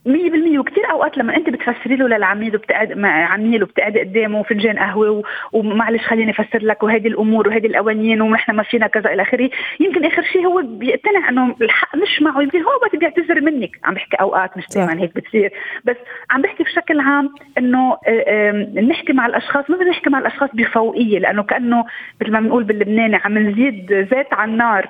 100% 0.10 0.60
وكثير 0.60 0.91
أوقات 0.91 1.17
لما 1.17 1.38
أنت 1.38 1.50
بتفسري 1.50 1.95
له 1.95 2.08
للعميل 2.08 2.56
وبتقعد 2.56 2.98
مع 2.98 3.26
عميل 3.26 3.63
وبتقعد 3.63 3.98
قدامه 3.98 4.43
فنجان 4.43 4.80
قهوة 4.80 5.24
ومعلش 5.54 6.02
خليني 6.02 6.32
أفسر 6.32 6.63
لك 6.63 6.84
وهذه 6.84 7.08
الأمور 7.08 7.48
وهذه 7.48 7.67
القوانين 7.67 8.22
ونحن 8.22 8.56
ماشيين 8.56 8.88
كذا 8.88 9.13
إلى 9.13 9.22
آخره. 9.22 9.50
يمكن 9.80 10.06
آخر 10.06 10.22
شيء 10.22 10.45
هو 10.45 10.62
بيقتنع 10.65 11.30
إنه 11.30 11.56
الحق 11.62 11.95
مش 11.95 12.22
معه. 12.22 12.41
يمكن 12.41 12.62
هو 12.62 12.72
وقت 12.82 12.95
بيعتذر 12.95 13.41
منك. 13.41 13.80
عم 13.84 13.93
بحكي 13.93 14.15
أوقات 14.15 14.58
مش 14.58 14.65
دائما 14.76 15.02
هيك 15.02 15.15
بتصير. 15.15 15.54
بس 15.86 15.95
عم 16.32 16.41
بحكي 16.41 16.63
بشكل 16.63 17.00
عام 17.00 17.34
إنه 17.58 17.98
نحكي 18.89 19.13
مع 19.13 19.26
الأشخاص. 19.26 19.69
ما 19.69 19.76
بدنا 19.76 19.89
نحكي 19.89 20.10
مع 20.10 20.19
الأشخاص 20.19 20.50
بفوقية 20.54 21.19
لأنه 21.19 21.43
كأنه 21.43 21.86
مثل 22.22 22.32
ما 22.32 22.39
بنقول 22.39 22.63
باللبناني 22.63 23.15
عم 23.15 23.38
نزيد 23.38 24.08
زيت 24.12 24.34
على 24.34 24.52
النار 24.52 24.89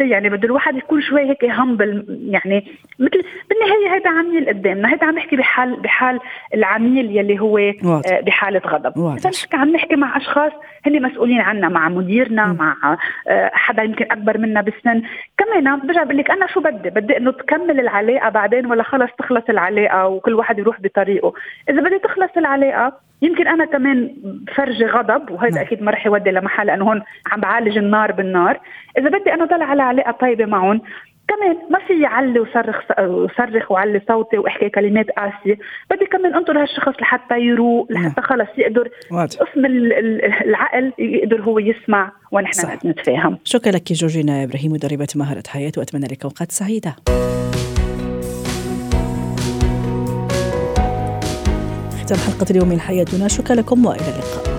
يعني 0.00 0.28
بده 0.28 0.44
الواحد 0.44 0.76
يكون 0.76 1.02
شوي 1.02 1.20
هيك 1.20 1.44
همبل 1.44 2.04
يعني 2.30 2.64
مثل 2.98 3.24
بالنهاية 3.50 3.96
هذا 3.96 4.10
عميل 4.10 4.48
قدامنا 4.54 4.88
هذا 4.88 5.06
عم 5.06 5.14
نحكي 5.14 5.36
بحال 5.36 5.80
بحال 5.80 6.20
العميل 6.54 7.16
يلي 7.16 7.40
هو 7.40 7.54
واضح. 7.84 8.12
آه، 8.12 8.20
بحالة 8.20 8.60
غضب. 8.66 9.16
إذا 9.16 9.30
نحكي 9.30 9.56
عم 9.56 9.68
نحكي 9.68 9.96
مع 9.96 10.16
أشخاص 10.16 10.52
هن 10.86 11.02
مسؤولين 11.02 11.40
عنا 11.40 11.68
مع 11.68 11.88
مديرنا 11.88 12.46
م. 12.46 12.56
مع 12.56 12.96
آه، 13.28 13.50
حدا 13.52 13.82
يمكن 13.82 14.04
أكبر 14.04 14.38
منا 14.38 14.60
بالسن. 14.60 15.02
كمان 15.38 15.80
برجع 15.80 16.04
بقول 16.04 16.18
لك 16.18 16.30
أنا 16.30 16.46
شو 16.46 16.60
بدي؟ 16.60 16.90
بدي 16.90 17.16
إنه 17.16 17.32
تكمل 17.32 17.80
العلاقة 17.80 18.28
بعدين 18.28 18.66
ولا 18.66 18.82
خلص 18.82 19.10
تخلص 19.18 19.44
العلاقة 19.48 20.06
وكل 20.06 20.34
واحد 20.34 20.58
يروح 20.58 20.80
بطريقه. 20.80 21.32
إذا 21.70 21.80
بدي 21.80 21.98
تخلص 21.98 22.30
العلاقة 22.36 22.92
يمكن 23.22 23.48
أنا 23.48 23.64
كمان 23.64 24.14
فرجي 24.54 24.86
غضب 24.86 25.30
وهذا 25.30 25.60
أكيد 25.60 25.82
ما 25.82 25.90
رح 25.90 26.06
يودي 26.06 26.30
لمحل 26.30 26.66
لأنه 26.66 26.84
هون 26.84 27.02
عم 27.32 27.40
بعالج 27.40 27.78
النار 27.78 28.12
بالنار. 28.12 28.60
إذا 28.98 29.08
بدي 29.08 29.34
أنا 29.34 29.44
ضل 29.44 29.62
على 29.62 29.82
علاقة 29.82 30.12
طيبة 30.12 30.46
معهم 30.46 30.80
كمان 31.28 31.56
ما 31.70 31.78
في 31.86 32.06
علي 32.06 32.40
وصرخ 32.40 32.76
وصرخ 33.00 33.72
وعلي 33.72 34.00
صوتي 34.08 34.38
وإحكي 34.38 34.68
كلمات 34.68 35.10
قاسية. 35.10 35.58
بدي 35.90 36.06
كمان 36.06 36.34
أنطر 36.34 36.62
هالشخص 36.62 36.94
لحتى 37.00 37.38
يروق 37.38 37.92
لحتى 37.92 38.20
نعم. 38.20 38.26
خلص 38.26 38.48
يقدر 38.58 38.88
قسم 39.10 39.64
العقل 40.44 40.92
يقدر 40.98 41.42
هو 41.42 41.58
يسمع 41.58 42.12
ونحن 42.32 42.78
نتفاهم. 42.84 43.38
شكرا 43.44 43.72
لك 43.72 43.92
جورجينا 43.92 44.44
إبراهيم 44.44 44.72
مدربة 44.72 45.08
مهارة 45.16 45.42
حياة 45.48 45.72
وأتمنى 45.78 46.06
لك 46.06 46.24
أوقات 46.24 46.52
سعيدة. 46.52 46.96
ختام 52.04 52.18
حلقه 52.18 52.46
اليوم 52.50 52.68
من 52.68 52.80
حياتنا 52.80 53.28
شكرا 53.28 53.56
لكم 53.56 53.86
وإلى 53.86 54.00
اللقاء. 54.00 54.53